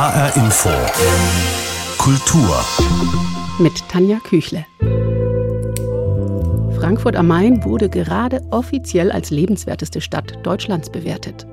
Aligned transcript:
HR 0.00 0.34
Info. 0.34 0.70
Kultur. 1.98 2.64
Mit 3.58 3.86
Tanja 3.90 4.16
Küchle. 4.20 4.64
Frankfurt 6.80 7.16
am 7.16 7.28
Main 7.28 7.62
wurde 7.64 7.90
gerade 7.90 8.40
offiziell 8.50 9.12
als 9.12 9.28
lebenswerteste 9.28 10.00
Stadt 10.00 10.38
Deutschlands 10.42 10.88
bewertet. 10.88 11.46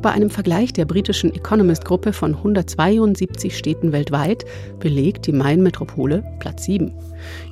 Bei 0.00 0.10
einem 0.10 0.30
Vergleich 0.30 0.72
der 0.72 0.86
britischen 0.86 1.34
Economist-Gruppe 1.34 2.14
von 2.14 2.34
172 2.34 3.58
Städten 3.58 3.92
weltweit 3.92 4.46
belegt 4.78 5.26
die 5.26 5.32
Main-Metropole 5.32 6.24
Platz 6.38 6.64
7. 6.64 6.94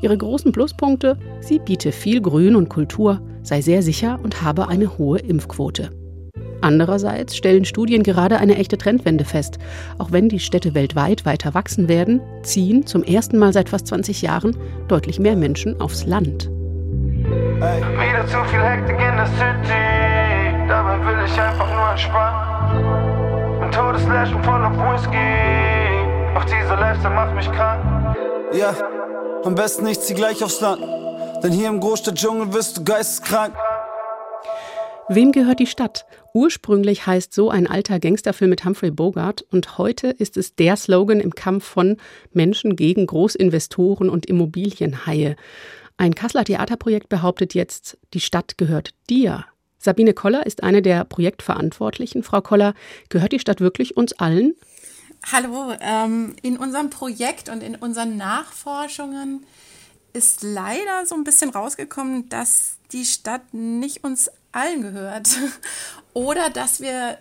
Ihre 0.01 0.17
großen 0.17 0.53
Pluspunkte, 0.53 1.19
sie 1.43 1.59
biete 1.59 1.93
viel 1.93 2.23
Grün 2.23 2.57
und 2.57 2.71
Kultur, 2.71 3.21
sei 3.43 3.61
sehr 3.61 3.83
sicher 3.83 4.19
und 4.23 4.41
habe 4.41 4.69
eine 4.69 4.97
hohe 4.97 5.19
Impfquote. 5.19 5.91
Andererseits 6.61 7.37
stellen 7.37 7.65
Studien 7.65 8.03
gerade 8.03 8.39
eine 8.39 8.57
echte 8.57 8.79
Trendwende 8.79 9.25
fest. 9.25 9.59
Auch 9.99 10.13
wenn 10.13 10.29
die 10.29 10.41
Städte 10.41 10.75
weltweit 10.75 11.25
weiter 11.25 11.55
wachsen 11.55 11.89
werden, 11.89 12.21
ziehen 12.43 12.87
zum 12.87 13.03
ersten 13.03 13.39
Mal 13.39 13.53
seit 13.53 13.69
fast 13.69 13.87
20 13.87 14.23
Jahren 14.23 14.57
deutlich 14.89 15.19
mehr 15.19 15.37
Menschen 15.37 15.81
aufs 15.81 16.05
Land. 16.05 16.51
Hey. 17.61 17.83
Wieder 17.83 18.27
zu 18.27 18.45
viel 18.51 18.61
Hektik 18.61 18.97
in 18.97 19.17
der 19.17 19.27
City, 19.27 20.69
dabei 20.69 20.99
will 21.05 21.25
ich 21.27 21.41
einfach 21.41 21.69
nur 21.75 21.91
entspannen. 21.91 23.63
Ein 23.63 23.71
Todeslächeln 23.71 24.43
voller 24.43 24.71
Whisky, 24.73 26.37
auch 26.37 26.45
dieser 26.45 26.77
Lifestyle 26.81 27.15
macht 27.15 27.35
mich 27.35 27.51
krank. 27.53 27.85
Ja, 28.53 28.75
am 29.45 29.55
besten 29.55 29.87
ich 29.87 30.01
zieh 30.01 30.15
gleich 30.15 30.43
aufs 30.43 30.61
Land, 30.61 30.83
denn 31.43 31.53
hier 31.53 31.69
im 31.69 31.81
Großstadtdschungel 31.81 32.53
wirst 32.53 32.79
du 32.79 32.85
geisteskrank. 32.85 33.55
Wem 35.09 35.33
gehört 35.33 35.59
die 35.59 35.67
Stadt? 35.67 36.07
Ursprünglich 36.33 37.07
heißt 37.07 37.35
so 37.35 37.51
ein 37.51 37.67
alter 37.67 37.99
Gangsterfilm 37.99 38.51
mit 38.51 38.65
Humphrey 38.65 38.91
Bogart 38.91 39.43
und 39.51 39.79
heute 39.79 40.09
ist 40.09 40.37
es 40.37 40.55
der 40.55 40.77
Slogan 40.77 41.19
im 41.19 41.35
Kampf 41.35 41.65
von 41.65 41.97
Menschen 42.33 42.77
gegen 42.77 43.07
Großinvestoren 43.07 44.09
und 44.09 44.27
Immobilienhaie. 44.27 45.37
Ein 45.97 46.15
Kasseler 46.15 46.45
Theaterprojekt 46.45 47.09
behauptet 47.09 47.55
jetzt, 47.55 47.99
die 48.15 48.21
Stadt 48.21 48.59
gehört 48.59 48.95
dir. 49.09 49.45
Sabine 49.79 50.15
Koller 50.15 50.47
ist 50.47 50.63
eine 50.63 50.83
der 50.83 51.05
Projektverantwortlichen. 51.05 52.23
Frau 52.23 52.41
Koller, 52.41 52.75
gehört 53.09 53.33
die 53.33 53.41
Stadt 53.41 53.61
wirklich 53.61 53.97
uns 53.97 54.13
allen? 54.13 54.55
Hallo, 55.33 55.75
ähm, 55.81 56.37
in 56.43 56.57
unserem 56.57 56.91
Projekt 56.91 57.49
und 57.49 57.63
in 57.63 57.75
unseren 57.75 58.17
Nachforschungen 58.17 59.45
ist 60.13 60.43
leider 60.43 61.07
so 61.07 61.15
ein 61.15 61.25
bisschen 61.25 61.51
rausgekommen, 61.51 62.29
dass 62.29 62.77
die 62.93 63.05
Stadt 63.05 63.53
nicht 63.53 64.05
uns 64.05 64.31
allen 64.53 64.83
gehört. 64.83 65.29
Oder 66.15 66.51
dass 66.51 66.81
wir 66.81 67.19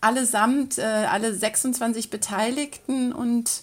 allesamt, 0.00 0.78
äh, 0.78 0.82
alle 0.82 1.34
26 1.34 2.10
Beteiligten 2.10 3.12
und 3.12 3.62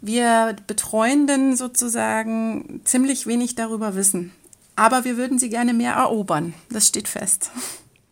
wir 0.00 0.54
Betreuenden 0.66 1.56
sozusagen 1.56 2.82
ziemlich 2.84 3.26
wenig 3.26 3.54
darüber 3.54 3.94
wissen. 3.94 4.32
Aber 4.76 5.04
wir 5.04 5.16
würden 5.16 5.38
sie 5.38 5.48
gerne 5.48 5.74
mehr 5.74 5.94
erobern. 5.94 6.54
Das 6.70 6.86
steht 6.86 7.08
fest. 7.08 7.50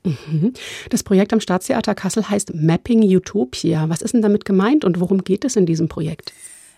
Mhm. 0.03 0.53
Das 0.91 1.03
Projekt 1.03 1.33
am 1.33 1.41
Staatstheater 1.41 1.95
Kassel 1.95 2.29
heißt 2.29 2.55
Mapping 2.55 3.03
Utopia. 3.03 3.89
Was 3.89 4.03
ist 4.03 4.15
denn 4.15 4.23
damit 4.23 4.45
gemeint 4.45 4.85
und 4.85 4.99
worum 5.01 5.23
geht 5.23 5.45
es 5.45 5.57
in 5.57 5.67
diesem 5.67 5.89
Projekt? 5.89 6.33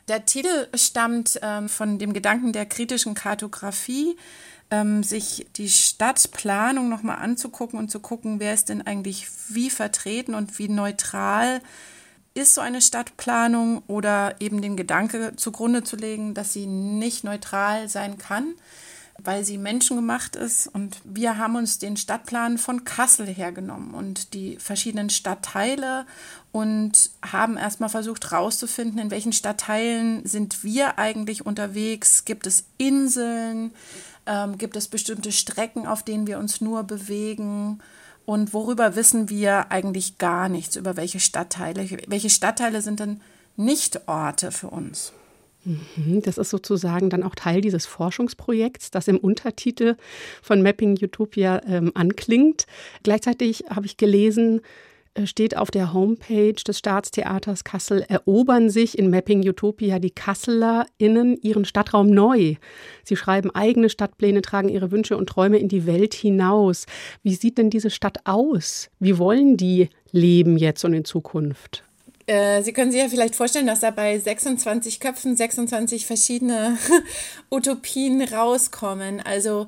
Der 0.08 0.24
Titel 0.24 0.68
stammt 0.74 1.38
ähm, 1.42 1.68
von 1.68 1.98
dem 1.98 2.14
Gedanken 2.14 2.52
der 2.52 2.64
kritischen 2.64 3.14
Kartografie 3.14 4.16
ähm, 4.70 5.02
sich 5.02 5.46
die 5.56 5.68
Stadtplanung 5.68 6.88
nochmal 6.88 7.18
anzugucken 7.18 7.78
und 7.78 7.90
zu 7.90 8.00
gucken, 8.00 8.40
wer 8.40 8.54
ist 8.54 8.68
denn 8.68 8.86
eigentlich 8.86 9.28
wie 9.48 9.70
vertreten 9.70 10.34
und 10.34 10.58
wie 10.58 10.68
neutral 10.68 11.60
ist 12.34 12.54
so 12.54 12.60
eine 12.60 12.80
Stadtplanung 12.80 13.82
oder 13.86 14.36
eben 14.40 14.62
den 14.62 14.76
Gedanke 14.76 15.34
zugrunde 15.36 15.82
zu 15.82 15.96
legen, 15.96 16.34
dass 16.34 16.52
sie 16.52 16.66
nicht 16.66 17.24
neutral 17.24 17.88
sein 17.88 18.16
kann, 18.18 18.54
weil 19.18 19.44
sie 19.44 19.58
menschengemacht 19.58 20.36
ist. 20.36 20.68
Und 20.68 21.00
wir 21.04 21.38
haben 21.38 21.56
uns 21.56 21.78
den 21.78 21.96
Stadtplan 21.96 22.58
von 22.58 22.84
Kassel 22.84 23.26
hergenommen 23.26 23.92
und 23.92 24.34
die 24.34 24.56
verschiedenen 24.58 25.10
Stadtteile 25.10 26.06
und 26.52 27.10
haben 27.22 27.56
erstmal 27.56 27.88
versucht 27.88 28.30
herauszufinden, 28.30 29.00
in 29.00 29.10
welchen 29.10 29.32
Stadtteilen 29.32 30.24
sind 30.24 30.62
wir 30.62 30.98
eigentlich 30.98 31.44
unterwegs. 31.44 32.24
Gibt 32.24 32.46
es 32.46 32.64
Inseln? 32.78 33.72
Ähm, 34.28 34.58
gibt 34.58 34.76
es 34.76 34.88
bestimmte 34.88 35.32
Strecken, 35.32 35.86
auf 35.86 36.02
denen 36.02 36.26
wir 36.26 36.38
uns 36.38 36.60
nur 36.60 36.84
bewegen? 36.84 37.78
Und 38.26 38.52
worüber 38.52 38.94
wissen 38.94 39.30
wir 39.30 39.72
eigentlich 39.72 40.18
gar 40.18 40.50
nichts? 40.50 40.76
Über 40.76 40.98
welche 40.98 41.18
Stadtteile? 41.18 41.88
Welche 42.08 42.28
Stadtteile 42.28 42.82
sind 42.82 43.00
denn 43.00 43.22
nicht 43.56 44.06
Orte 44.06 44.52
für 44.52 44.68
uns? 44.68 45.14
Mhm, 45.64 46.20
das 46.22 46.36
ist 46.36 46.50
sozusagen 46.50 47.08
dann 47.08 47.22
auch 47.22 47.34
Teil 47.34 47.62
dieses 47.62 47.86
Forschungsprojekts, 47.86 48.90
das 48.90 49.08
im 49.08 49.16
Untertitel 49.16 49.96
von 50.42 50.62
Mapping 50.62 50.98
Utopia 51.00 51.62
ähm, 51.66 51.92
anklingt. 51.94 52.66
Gleichzeitig 53.02 53.64
habe 53.70 53.86
ich 53.86 53.96
gelesen, 53.96 54.60
steht 55.26 55.56
auf 55.56 55.70
der 55.70 55.92
Homepage 55.92 56.54
des 56.54 56.78
Staatstheaters 56.78 57.64
Kassel, 57.64 58.04
erobern 58.08 58.70
sich 58.70 58.98
in 58.98 59.10
Mapping 59.10 59.46
Utopia 59.48 59.98
die 59.98 60.10
KasselerInnen 60.10 61.36
ihren 61.42 61.64
Stadtraum 61.64 62.10
neu. 62.10 62.54
Sie 63.04 63.16
schreiben 63.16 63.50
eigene 63.50 63.88
Stadtpläne, 63.88 64.42
tragen 64.42 64.68
ihre 64.68 64.90
Wünsche 64.90 65.16
und 65.16 65.28
Träume 65.28 65.58
in 65.58 65.68
die 65.68 65.86
Welt 65.86 66.14
hinaus. 66.14 66.86
Wie 67.22 67.34
sieht 67.34 67.58
denn 67.58 67.70
diese 67.70 67.90
Stadt 67.90 68.18
aus? 68.24 68.90
Wie 68.98 69.18
wollen 69.18 69.56
die 69.56 69.88
leben 70.12 70.56
jetzt 70.56 70.84
und 70.84 70.92
in 70.92 71.04
Zukunft? 71.04 71.87
Äh, 72.28 72.62
Sie 72.62 72.72
können 72.74 72.92
sich 72.92 73.00
ja 73.00 73.08
vielleicht 73.08 73.36
vorstellen, 73.36 73.66
dass 73.66 73.80
da 73.80 73.90
bei 73.90 74.18
26 74.18 75.00
Köpfen 75.00 75.34
26 75.34 76.04
verschiedene 76.04 76.76
Utopien 77.50 78.20
rauskommen. 78.22 79.20
Also 79.20 79.66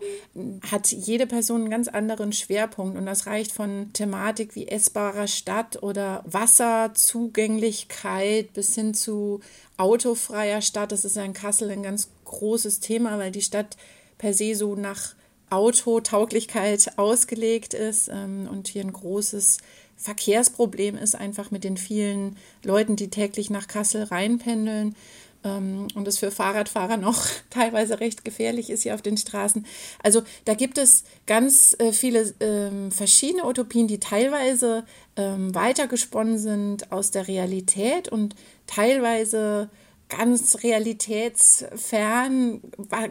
hat 0.71 0.93
jede 0.93 1.26
Person 1.26 1.62
einen 1.62 1.71
ganz 1.71 1.88
anderen 1.88 2.34
Schwerpunkt 2.34 2.98
und 2.98 3.06
das 3.06 3.26
reicht 3.26 3.53
von 3.53 3.94
Thematik 3.94 4.54
wie 4.54 4.69
essbarer 4.69 5.26
Stadt 5.26 5.82
oder 5.82 6.22
Wasserzugänglichkeit 6.26 8.53
bis 8.53 8.75
hin 8.75 8.92
zu 8.92 9.41
autofreier 9.78 10.60
Stadt. 10.60 10.92
Das 10.92 11.06
ist 11.06 11.16
ja 11.16 11.25
in 11.25 11.32
Kassel 11.32 11.71
ein 11.71 11.82
ganz 11.82 12.10
großes 12.27 12.81
Thema, 12.81 13.19
weil 13.19 13.31
die 13.31 13.41
Stadt 13.41 13.78
per 14.19 14.34
se 14.34 14.54
so 14.54 14.75
nach 14.75 15.15
Autotauglichkeit 15.48 16.98
ausgelegt 16.98 17.72
ist 17.72 18.09
ähm, 18.09 18.47
und 18.50 18.69
hier 18.69 18.84
ein 18.84 18.92
großes 18.92 19.56
Verkehrsproblem 20.00 20.97
ist 20.97 21.15
einfach 21.15 21.50
mit 21.50 21.62
den 21.62 21.77
vielen 21.77 22.37
Leuten, 22.65 22.97
die 22.97 23.11
täglich 23.11 23.50
nach 23.50 23.69
Kassel 23.69 24.05
reinpendeln 24.05 24.97
ähm, 25.44 25.88
und 25.94 26.09
es 26.09 26.19
für 26.19 26.31
Fahrradfahrer 26.31 26.97
noch 26.97 27.27
teilweise 27.50 28.00
recht 28.00 28.25
gefährlich 28.25 28.71
ist 28.71 28.83
hier 28.83 28.94
auf 28.94 29.03
den 29.03 29.19
Straßen. 29.19 29.66
Also 30.03 30.22
da 30.47 30.55
gibt 30.55 30.78
es 30.78 31.05
ganz 31.27 31.77
äh, 31.78 31.93
viele 31.93 32.33
ähm, 32.41 32.91
verschiedene 32.91 33.47
Utopien, 33.47 33.89
die 33.89 34.00
teilweise 34.00 34.84
ähm, 35.16 35.55
weitergesponnen 35.55 36.39
sind 36.39 36.91
aus 36.93 37.10
der 37.10 37.28
Realität 37.28 38.09
und 38.09 38.34
teilweise 38.66 39.69
ganz 40.09 40.62
realitätsfern, 40.62 42.62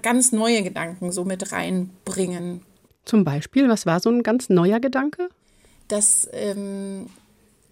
ganz 0.02 0.32
neue 0.32 0.64
Gedanken 0.64 1.12
so 1.12 1.24
mit 1.24 1.52
reinbringen. 1.52 2.62
Zum 3.06 3.24
Beispiel, 3.24 3.70
was 3.70 3.86
war 3.86 4.02
so 4.02 4.10
ein 4.10 4.22
ganz 4.22 4.50
neuer 4.50 4.80
Gedanke? 4.80 5.30
Dass 5.90 6.28
ähm, 6.32 7.08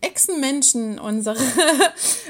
Echsenmenschen 0.02 1.00
unsere, 1.00 1.38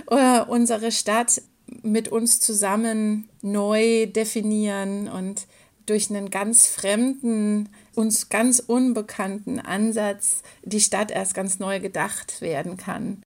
unsere 0.48 0.92
Stadt 0.92 1.42
mit 1.82 2.08
uns 2.08 2.40
zusammen 2.40 3.28
neu 3.42 4.06
definieren 4.08 5.10
und 5.10 5.48
durch 5.86 6.10
einen 6.10 6.30
ganz 6.30 6.68
fremden, 6.68 7.70
uns 7.96 8.30
ganz 8.30 8.60
unbekannten 8.60 9.60
Ansatz 9.60 10.44
die 10.64 10.82
Stadt 10.82 11.12
erst 11.12 11.34
ganz 11.34 11.60
neu 11.60 11.80
gedacht 11.80 12.42
werden 12.42 12.78
kann. 12.78 13.24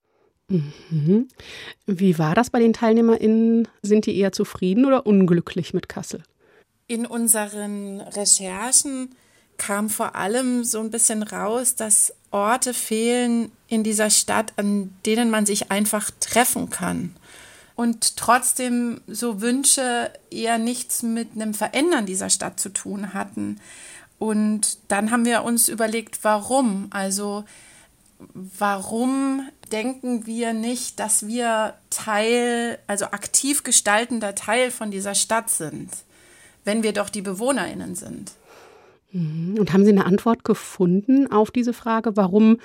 Mhm. 0.48 1.28
Wie 1.86 2.18
war 2.18 2.34
das 2.34 2.50
bei 2.50 2.60
den 2.60 2.72
TeilnehmerInnen? 2.72 3.68
Sind 3.82 4.06
die 4.06 4.16
eher 4.16 4.32
zufrieden 4.32 4.84
oder 4.84 5.06
unglücklich 5.06 5.74
mit 5.74 5.88
Kassel? 5.88 6.22
In 6.86 7.06
unseren 7.06 8.00
Recherchen 8.00 9.14
kam 9.56 9.88
vor 9.88 10.14
allem 10.14 10.64
so 10.64 10.80
ein 10.80 10.90
bisschen 10.90 11.22
raus, 11.22 11.74
dass 11.74 12.14
Orte 12.32 12.74
fehlen 12.74 13.52
in 13.68 13.84
dieser 13.84 14.10
Stadt, 14.10 14.52
an 14.56 14.94
denen 15.06 15.30
man 15.30 15.46
sich 15.46 15.70
einfach 15.70 16.10
treffen 16.20 16.70
kann. 16.70 17.14
Und 17.74 18.16
trotzdem 18.16 19.00
so 19.06 19.40
Wünsche 19.40 20.12
eher 20.30 20.58
nichts 20.58 21.02
mit 21.02 21.32
einem 21.34 21.54
Verändern 21.54 22.06
dieser 22.06 22.30
Stadt 22.30 22.60
zu 22.60 22.68
tun 22.68 23.14
hatten. 23.14 23.60
Und 24.18 24.78
dann 24.88 25.10
haben 25.10 25.24
wir 25.24 25.42
uns 25.42 25.68
überlegt, 25.68 26.22
warum? 26.22 26.88
Also 26.90 27.44
warum 28.34 29.48
denken 29.72 30.26
wir 30.26 30.52
nicht, 30.52 31.00
dass 31.00 31.26
wir 31.26 31.74
Teil, 31.90 32.78
also 32.86 33.06
aktiv 33.06 33.64
gestaltender 33.64 34.34
Teil 34.34 34.70
von 34.70 34.90
dieser 34.90 35.14
Stadt 35.14 35.50
sind, 35.50 35.90
wenn 36.64 36.82
wir 36.82 36.92
doch 36.92 37.08
die 37.08 37.22
Bewohnerinnen 37.22 37.94
sind? 37.94 38.32
Mhm. 39.12 39.56
Und 39.58 39.72
haben 39.72 39.84
Sie 39.84 39.92
eine 39.92 40.06
Antwort 40.06 40.44
gefunden 40.44 41.30
auf 41.30 41.50
diese 41.50 41.72
Frage, 41.72 42.16
warum 42.16 42.58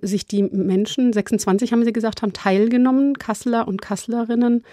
sich 0.00 0.26
die 0.26 0.42
Menschen, 0.42 1.12
26 1.12 1.72
haben 1.72 1.84
Sie 1.84 1.92
gesagt, 1.92 2.22
haben 2.22 2.32
teilgenommen, 2.32 3.18
Kasseler 3.18 3.66
und 3.66 3.82
Kasslerinnen, 3.82 4.64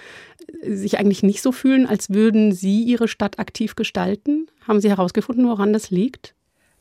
sich 0.62 1.00
eigentlich 1.00 1.24
nicht 1.24 1.42
so 1.42 1.52
fühlen, 1.52 1.88
als 1.88 2.12
würden 2.12 2.52
sie 2.52 2.84
ihre 2.84 3.08
Stadt 3.08 3.40
aktiv 3.40 3.76
gestalten? 3.76 4.48
Haben 4.68 4.80
Sie 4.80 4.90
herausgefunden, 4.90 5.48
woran 5.48 5.74
das 5.74 5.90
liegt? 5.90 6.36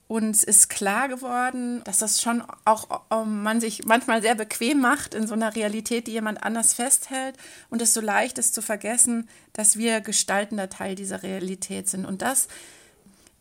Uns 0.07 0.45
ist 0.45 0.69
klar 0.69 1.09
geworden, 1.09 1.81
dass 1.85 1.99
das 1.99 2.21
schon 2.21 2.43
auch 2.67 3.01
um, 3.09 3.43
man 3.43 3.61
sich 3.61 3.87
manchmal 3.87 4.21
sehr 4.21 4.35
bequem 4.35 4.81
macht 4.81 5.15
in 5.15 5.27
so 5.27 5.33
einer 5.33 5.57
Realität, 5.57 6.07
die 6.07 6.13
jemand 6.13 6.43
anders 6.43 6.75
festhält 6.75 7.37
und 7.71 7.81
es 7.81 7.95
so 7.95 8.03
leicht 8.03 8.37
ist 8.37 8.55
zu 8.55 8.61
vergessen, 8.61 9.29
dass 9.55 9.79
wir 9.79 10.03
gestaltender 10.03 10.69
Teil 10.69 10.95
dieser 10.95 11.23
Realität 11.23 11.89
sind 11.89 12.05
und 12.05 12.21
das 12.21 12.49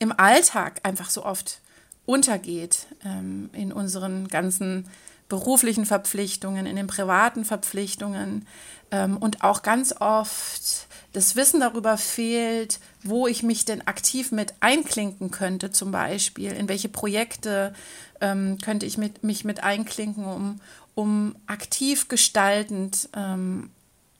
im 0.03 0.13
Alltag 0.17 0.81
einfach 0.83 1.09
so 1.09 1.25
oft 1.25 1.61
untergeht 2.05 2.87
ähm, 3.05 3.49
in 3.53 3.71
unseren 3.71 4.27
ganzen 4.27 4.89
beruflichen 5.29 5.85
Verpflichtungen, 5.85 6.65
in 6.65 6.75
den 6.75 6.87
privaten 6.87 7.45
Verpflichtungen 7.45 8.45
ähm, 8.91 9.17
und 9.17 9.43
auch 9.43 9.63
ganz 9.63 9.95
oft 9.99 10.87
das 11.13 11.35
Wissen 11.35 11.61
darüber 11.61 11.97
fehlt, 11.97 12.79
wo 13.03 13.27
ich 13.27 13.43
mich 13.43 13.65
denn 13.65 13.87
aktiv 13.87 14.31
mit 14.31 14.53
einklinken 14.59 15.31
könnte, 15.31 15.71
zum 15.71 15.91
Beispiel, 15.91 16.51
in 16.51 16.67
welche 16.67 16.89
Projekte 16.89 17.73
ähm, 18.19 18.57
könnte 18.61 18.85
ich 18.85 18.97
mit, 18.97 19.23
mich 19.23 19.45
mit 19.45 19.63
einklinken, 19.63 20.25
um, 20.25 20.59
um 20.95 21.35
aktiv 21.47 22.09
gestaltend 22.09 23.09
ähm, 23.15 23.69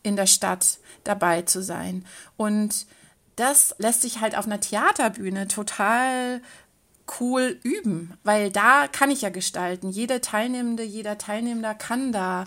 in 0.04 0.16
der 0.16 0.28
Stadt 0.28 0.78
dabei 1.04 1.42
zu 1.42 1.62
sein. 1.62 2.06
Und 2.38 2.86
das 3.36 3.76
lässt 3.78 4.02
sich 4.02 4.22
halt 4.22 4.38
auf 4.38 4.46
einer 4.46 4.60
Theaterbühne 4.60 5.48
total 5.48 6.42
cool 7.20 7.60
üben, 7.64 8.14
weil 8.24 8.52
da 8.52 8.88
kann 8.88 9.12
ich 9.12 9.22
ja 9.22 9.30
gestalten. 9.30 9.90
Jede 9.90 10.22
Teilnehmende, 10.22 10.84
jeder 10.84 11.18
Teilnehmender 11.18 11.76
kann 11.76 12.12
da 12.12 12.46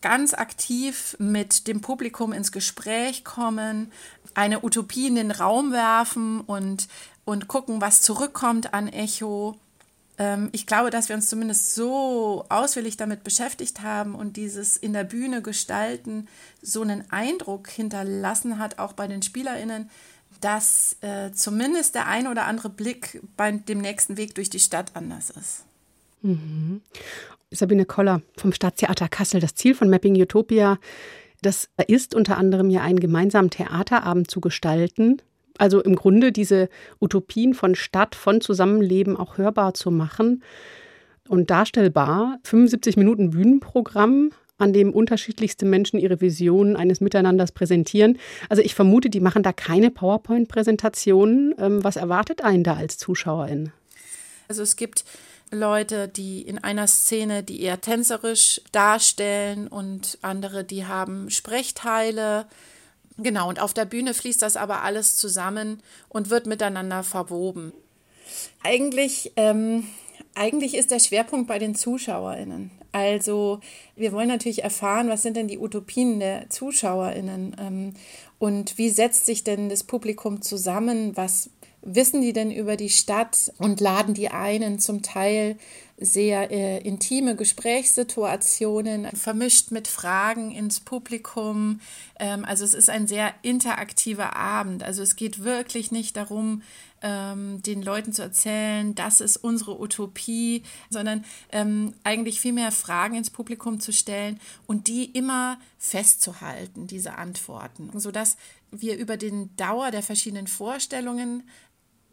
ganz 0.00 0.34
aktiv 0.34 1.16
mit 1.18 1.66
dem 1.66 1.80
Publikum 1.80 2.32
ins 2.32 2.52
Gespräch 2.52 3.24
kommen, 3.24 3.90
eine 4.34 4.62
Utopie 4.62 5.08
in 5.08 5.16
den 5.16 5.30
Raum 5.30 5.72
werfen 5.72 6.40
und, 6.40 6.88
und 7.24 7.48
gucken, 7.48 7.80
was 7.80 8.02
zurückkommt 8.02 8.74
an 8.74 8.88
Echo. 8.88 9.58
Ähm, 10.18 10.50
ich 10.52 10.66
glaube, 10.66 10.90
dass 10.90 11.08
wir 11.08 11.16
uns 11.16 11.28
zumindest 11.28 11.74
so 11.74 12.44
ausführlich 12.48 12.96
damit 12.96 13.24
beschäftigt 13.24 13.82
haben 13.82 14.14
und 14.14 14.36
dieses 14.36 14.76
in 14.76 14.92
der 14.92 15.04
Bühne 15.04 15.42
gestalten 15.42 16.28
so 16.62 16.82
einen 16.82 17.10
Eindruck 17.10 17.68
hinterlassen 17.68 18.58
hat, 18.58 18.78
auch 18.78 18.92
bei 18.92 19.06
den 19.06 19.22
SpielerInnen, 19.22 19.90
dass 20.40 20.96
äh, 21.00 21.32
zumindest 21.32 21.94
der 21.94 22.06
ein 22.06 22.26
oder 22.26 22.46
andere 22.46 22.70
Blick 22.70 23.20
bei 23.36 23.52
dem 23.52 23.80
nächsten 23.80 24.16
Weg 24.16 24.34
durch 24.34 24.50
die 24.50 24.60
Stadt 24.60 24.92
anders 24.94 25.30
ist. 25.30 25.64
Mhm. 26.22 26.82
Sabine 27.50 27.84
Koller 27.84 28.22
vom 28.36 28.52
Staatstheater 28.52 29.08
Kassel. 29.08 29.40
Das 29.40 29.54
Ziel 29.54 29.74
von 29.74 29.88
Mapping 29.88 30.20
Utopia, 30.20 30.78
das 31.42 31.68
ist 31.86 32.14
unter 32.14 32.36
anderem 32.38 32.70
ja 32.70 32.82
einen 32.82 33.00
gemeinsamen 33.00 33.50
Theaterabend 33.50 34.30
zu 34.30 34.40
gestalten. 34.40 35.22
Also 35.58 35.80
im 35.80 35.96
Grunde 35.96 36.32
diese 36.32 36.68
Utopien 37.00 37.54
von 37.54 37.74
Stadt, 37.74 38.14
von 38.14 38.40
Zusammenleben 38.40 39.16
auch 39.16 39.38
hörbar 39.38 39.74
zu 39.74 39.90
machen 39.90 40.42
und 41.28 41.50
darstellbar. 41.50 42.38
75 42.44 42.96
Minuten 42.96 43.30
Bühnenprogramm, 43.30 44.30
an 44.58 44.72
dem 44.72 44.92
unterschiedlichste 44.92 45.66
Menschen 45.66 45.98
ihre 45.98 46.20
Visionen 46.20 46.76
eines 46.76 47.00
Miteinanders 47.00 47.52
präsentieren. 47.52 48.18
Also 48.48 48.62
ich 48.62 48.74
vermute, 48.74 49.10
die 49.10 49.20
machen 49.20 49.42
da 49.42 49.52
keine 49.52 49.90
PowerPoint-Präsentationen. 49.90 51.54
Ähm, 51.58 51.84
was 51.84 51.96
erwartet 51.96 52.42
einen 52.42 52.64
da 52.64 52.74
als 52.74 52.98
Zuschauerin? 52.98 53.72
Also 54.48 54.62
es 54.62 54.76
gibt 54.76 55.04
Leute, 55.50 56.08
die 56.08 56.42
in 56.42 56.58
einer 56.58 56.86
Szene, 56.86 57.42
die 57.42 57.62
eher 57.62 57.80
tänzerisch 57.80 58.60
darstellen 58.72 59.68
und 59.68 60.18
andere, 60.22 60.64
die 60.64 60.86
haben 60.86 61.30
Sprechteile. 61.30 62.46
Genau, 63.18 63.48
und 63.48 63.60
auf 63.60 63.72
der 63.72 63.84
Bühne 63.84 64.14
fließt 64.14 64.42
das 64.42 64.56
aber 64.56 64.82
alles 64.82 65.16
zusammen 65.16 65.82
und 66.08 66.30
wird 66.30 66.46
miteinander 66.46 67.02
verwoben. 67.02 67.72
Eigentlich, 68.62 69.32
ähm, 69.36 69.86
eigentlich 70.36 70.74
ist 70.76 70.90
der 70.90 70.98
Schwerpunkt 70.98 71.48
bei 71.48 71.58
den 71.58 71.74
ZuschauerInnen. 71.74 72.70
Also 72.92 73.60
wir 73.96 74.12
wollen 74.12 74.28
natürlich 74.28 74.62
erfahren, 74.62 75.08
was 75.08 75.22
sind 75.22 75.36
denn 75.36 75.48
die 75.48 75.58
Utopien 75.58 76.20
der 76.20 76.48
ZuschauerInnen 76.50 77.56
ähm, 77.58 77.94
und 78.38 78.78
wie 78.78 78.90
setzt 78.90 79.26
sich 79.26 79.44
denn 79.44 79.68
das 79.68 79.84
Publikum 79.84 80.42
zusammen, 80.42 81.16
was 81.16 81.50
wissen 81.86 82.20
die 82.20 82.32
denn 82.32 82.50
über 82.50 82.76
die 82.76 82.90
Stadt 82.90 83.52
und 83.58 83.80
laden 83.80 84.12
die 84.12 84.28
einen 84.28 84.78
zum 84.78 85.02
Teil 85.02 85.56
sehr 85.98 86.50
äh, 86.50 86.78
intime 86.78 87.36
Gesprächssituationen, 87.36 89.06
vermischt 89.16 89.70
mit 89.70 89.88
Fragen 89.88 90.50
ins 90.50 90.80
Publikum. 90.80 91.80
Ähm, 92.18 92.44
also 92.44 92.64
es 92.64 92.74
ist 92.74 92.90
ein 92.90 93.06
sehr 93.06 93.32
interaktiver 93.42 94.36
Abend. 94.36 94.82
Also 94.82 95.02
es 95.02 95.16
geht 95.16 95.42
wirklich 95.42 95.92
nicht 95.92 96.16
darum, 96.16 96.62
ähm, 97.02 97.62
den 97.62 97.82
Leuten 97.82 98.12
zu 98.12 98.22
erzählen, 98.22 98.94
das 98.94 99.20
ist 99.20 99.36
unsere 99.36 99.80
Utopie, 99.80 100.62
sondern 100.90 101.24
ähm, 101.52 101.94
eigentlich 102.04 102.40
viel 102.40 102.52
mehr 102.52 102.72
Fragen 102.72 103.14
ins 103.14 103.30
Publikum 103.30 103.80
zu 103.80 103.92
stellen 103.92 104.40
und 104.66 104.88
die 104.88 105.04
immer 105.04 105.58
festzuhalten, 105.78 106.86
diese 106.86 107.16
Antworten, 107.16 107.90
sodass 107.98 108.36
wir 108.70 108.98
über 108.98 109.16
den 109.16 109.54
Dauer 109.56 109.90
der 109.90 110.02
verschiedenen 110.02 110.46
Vorstellungen 110.46 111.44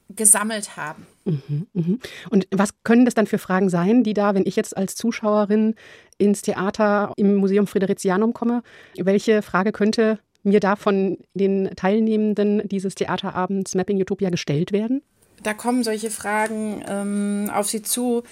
gesammelt 0.10 0.78
haben. 0.78 1.08
Mhm, 1.26 1.68
mhm. 1.74 2.00
Und 2.30 2.48
was 2.52 2.72
können 2.84 3.06
das 3.06 3.14
dann 3.14 3.28
für 3.28 3.38
Fragen 3.38 3.70
sein, 3.70 4.04
die 4.04 4.14
da, 4.14 4.36
wenn 4.36 4.46
ich 4.46 4.56
jetzt 4.56 4.76
als 4.76 4.96
Zuschauerin 4.96 5.76
ins 6.18 6.42
Theater 6.42 7.14
im 7.18 7.36
Museum 7.36 7.68
Fridericianum 7.68 8.34
komme, 8.34 8.64
welche 8.98 9.42
Frage 9.42 9.72
könnte 9.72 10.20
mir 10.44 10.60
da 10.60 10.76
von 10.76 11.18
den 11.34 11.70
Teilnehmenden 11.76 12.68
dieses 12.68 12.96
Theaterabends 12.96 13.76
Mapping 13.76 14.00
Utopia 14.02 14.30
gestellt 14.30 14.72
werden? 14.72 15.02
Da 15.42 15.54
kommen 15.54 15.84
solche 15.84 16.10
Fragen 16.10 16.84
ähm, 16.88 17.52
auf 17.54 17.70
Sie 17.70 17.82
zu. 17.82 18.24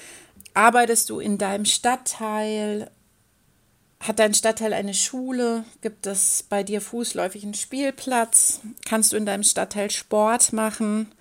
Arbeitest 0.53 1.09
du 1.09 1.19
in 1.19 1.37
deinem 1.37 1.65
Stadtteil? 1.65 2.91
Hat 3.99 4.19
dein 4.19 4.33
Stadtteil 4.33 4.73
eine 4.73 4.93
Schule? 4.93 5.63
Gibt 5.81 6.07
es 6.07 6.43
bei 6.43 6.63
dir 6.63 6.81
fußläufig 6.81 7.43
einen 7.43 7.53
Spielplatz? 7.53 8.59
Kannst 8.87 9.13
du 9.13 9.17
in 9.17 9.25
deinem 9.25 9.43
Stadtteil 9.43 9.91
Sport 9.91 10.53
machen? 10.53 11.11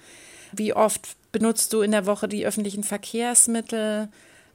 Wie 0.53 0.73
oft 0.73 1.17
benutzt 1.33 1.73
du 1.73 1.83
in 1.83 1.93
der 1.93 2.07
Woche 2.07 2.29
die 2.29 2.47
öffentlichen 2.47 2.85
Verkehrsmittel? 2.85 4.09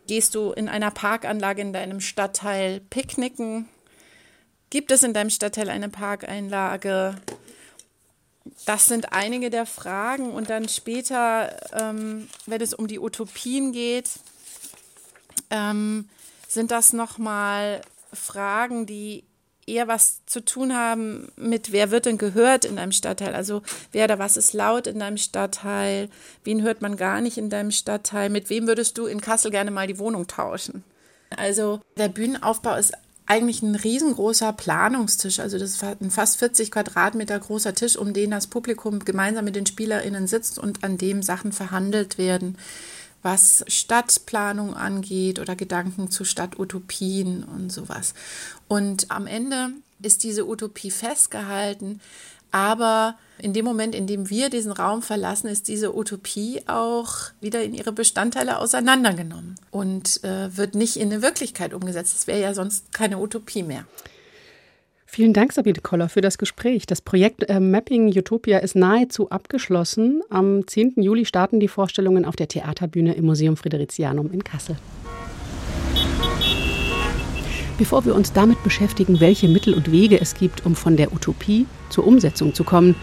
Gehst 0.07 0.35
du 0.35 0.51
in 0.51 0.69
einer 0.69 0.91
Parkanlage 0.91 1.61
in 1.61 1.73
deinem 1.73 2.01
Stadtteil 2.01 2.79
picknicken? 2.79 3.67
Gibt 4.69 4.91
es 4.91 5.03
in 5.03 5.13
deinem 5.13 5.29
Stadtteil 5.29 5.69
eine 5.69 5.89
Parkeinlage? 5.89 7.15
Das 8.65 8.87
sind 8.87 9.13
einige 9.13 9.49
der 9.49 9.65
Fragen. 9.65 10.31
Und 10.31 10.49
dann 10.49 10.69
später, 10.69 11.55
ähm, 11.73 12.27
wenn 12.45 12.61
es 12.61 12.73
um 12.73 12.87
die 12.87 12.99
Utopien 12.99 13.71
geht, 13.71 14.09
ähm, 15.49 16.09
sind 16.47 16.71
das 16.71 16.93
nochmal 16.93 17.81
Fragen, 18.13 18.85
die 18.85 19.23
eher 19.67 19.87
was 19.87 20.21
zu 20.25 20.43
tun 20.43 20.75
haben 20.75 21.31
mit, 21.35 21.71
wer 21.71 21.91
wird 21.91 22.05
denn 22.05 22.17
gehört 22.17 22.65
in 22.65 22.75
deinem 22.75 22.91
Stadtteil? 22.91 23.33
Also 23.33 23.63
wer 23.91 24.05
oder 24.05 24.19
was 24.19 24.37
ist 24.37 24.53
laut 24.53 24.87
in 24.87 24.99
deinem 24.99 25.17
Stadtteil? 25.17 26.09
Wen 26.43 26.61
hört 26.61 26.81
man 26.81 26.97
gar 26.97 27.21
nicht 27.21 27.37
in 27.37 27.49
deinem 27.49 27.71
Stadtteil? 27.71 28.29
Mit 28.29 28.49
wem 28.49 28.67
würdest 28.67 28.97
du 28.97 29.07
in 29.07 29.21
Kassel 29.21 29.51
gerne 29.51 29.71
mal 29.71 29.87
die 29.87 29.99
Wohnung 29.99 30.27
tauschen? 30.27 30.83
Also 31.35 31.81
der 31.97 32.09
Bühnenaufbau 32.09 32.75
ist 32.75 32.93
eigentlich 33.25 33.63
ein 33.63 33.75
riesengroßer 33.75 34.53
Planungstisch. 34.53 35.39
Also 35.39 35.57
das 35.57 35.71
ist 35.71 35.83
ein 35.83 36.11
fast 36.11 36.37
40 36.37 36.69
Quadratmeter 36.69 37.39
großer 37.39 37.73
Tisch, 37.73 37.97
um 37.97 38.13
den 38.13 38.31
das 38.31 38.45
Publikum 38.45 38.99
gemeinsam 38.99 39.45
mit 39.45 39.55
den 39.55 39.65
SpielerInnen 39.65 40.27
sitzt 40.27 40.59
und 40.59 40.83
an 40.83 40.99
dem 40.99 41.23
Sachen 41.23 41.51
verhandelt 41.51 42.19
werden 42.19 42.55
was 43.25 43.65
Stadtplanung 43.67 44.75
angeht 44.75 45.39
oder 45.39 45.55
Gedanken 45.55 46.11
zu 46.11 46.23
Stadtutopien 46.25 47.43
und 47.43 47.71
sowas. 47.71 48.13
Und 48.67 49.09
am 49.09 49.25
Ende 49.25 49.71
ist 49.99 50.23
diese 50.23 50.47
Utopie 50.47 50.91
festgehalten, 50.91 52.01
aber 52.51 53.15
in 53.39 53.51
dem 53.51 53.65
Moment, 53.65 53.95
in 53.95 54.05
dem 54.05 54.29
wir 54.29 54.49
diesen 54.49 54.71
Raum 54.71 55.01
verlassen, 55.01 55.47
ist 55.47 55.67
diese 55.67 55.97
Utopie 55.97 56.61
auch 56.67 57.31
wieder 57.41 57.63
in 57.63 57.73
ihre 57.73 57.91
Bestandteile 57.91 58.59
auseinandergenommen 58.59 59.55
und 59.71 60.23
äh, 60.23 60.55
wird 60.55 60.75
nicht 60.75 60.95
in 60.95 61.11
eine 61.11 61.23
Wirklichkeit 61.23 61.73
umgesetzt. 61.73 62.13
Das 62.13 62.27
wäre 62.27 62.39
ja 62.39 62.53
sonst 62.53 62.93
keine 62.93 63.17
Utopie 63.17 63.63
mehr. 63.63 63.85
Vielen 65.15 65.31
Dank, 65.31 65.53
Sabine 65.53 65.79
Koller, 65.81 66.09
für 66.09 66.19
das 66.19 66.37
Gespräch. 66.37 66.87
Das 66.87 66.99
Projekt 66.99 67.49
äh, 67.49 67.61
Mapping 67.61 68.09
Utopia 68.09 68.57
ist 68.57 68.75
nahezu 68.75 69.29
abgeschlossen. 69.29 70.21
Am 70.29 70.67
10. 70.67 70.95
Juli 70.97 71.23
starten 71.23 71.61
die 71.61 71.69
Vorstellungen 71.69 72.25
auf 72.25 72.35
der 72.35 72.49
Theaterbühne 72.49 73.13
im 73.13 73.23
Museum 73.23 73.55
Fridericianum 73.55 74.29
in 74.33 74.43
Kassel. 74.43 74.75
Bevor 77.77 78.03
wir 78.03 78.13
uns 78.13 78.33
damit 78.33 78.61
beschäftigen, 78.65 79.21
welche 79.21 79.47
Mittel 79.47 79.73
und 79.73 79.89
Wege 79.89 80.19
es 80.19 80.35
gibt, 80.35 80.65
um 80.65 80.75
von 80.75 80.97
der 80.97 81.13
Utopie 81.13 81.65
zur 81.87 82.05
Umsetzung 82.05 82.53
zu 82.53 82.65
kommen, 82.65 82.93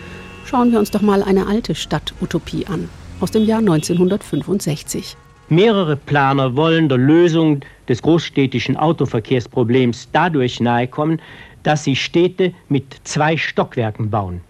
schauen 0.45 0.71
wir 0.71 0.81
uns 0.81 0.91
doch 0.91 1.01
mal 1.01 1.23
eine 1.23 1.47
alte 1.47 1.75
Stadtutopie 1.75 2.67
an, 2.67 2.91
aus 3.21 3.31
dem 3.31 3.47
Jahr 3.47 3.61
1965. 3.61 5.17
Mehrere 5.49 5.97
Planer 5.97 6.57
wollen 6.57 6.89
der 6.89 6.99
Lösung 6.99 7.61
des 7.89 8.01
großstädtischen 8.01 8.77
Autoverkehrsproblems 8.77 10.09
dadurch 10.13 10.61
nahekommen, 10.61 11.21
dass 11.63 11.85
sie 11.85 11.97
Städte 11.97 12.53
mit 12.69 13.01
zwei 13.05 13.37
Stockwerken 13.37 14.11
bauen. 14.11 14.41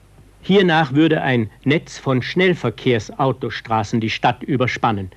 Hiernach 0.43 0.93
würde 0.93 1.23
ein 1.23 1.51
Netz 1.65 1.99
von 1.99 2.21
Schnellverkehrsautostraßen 2.21 4.01
die 4.01 4.11
Stadt 4.11 4.43
überspannen. 4.43 5.11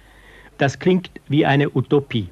Das 0.57 0.77
klingt 0.77 1.09
wie 1.27 1.45
eine 1.45 1.75
Utopie. 1.75 2.27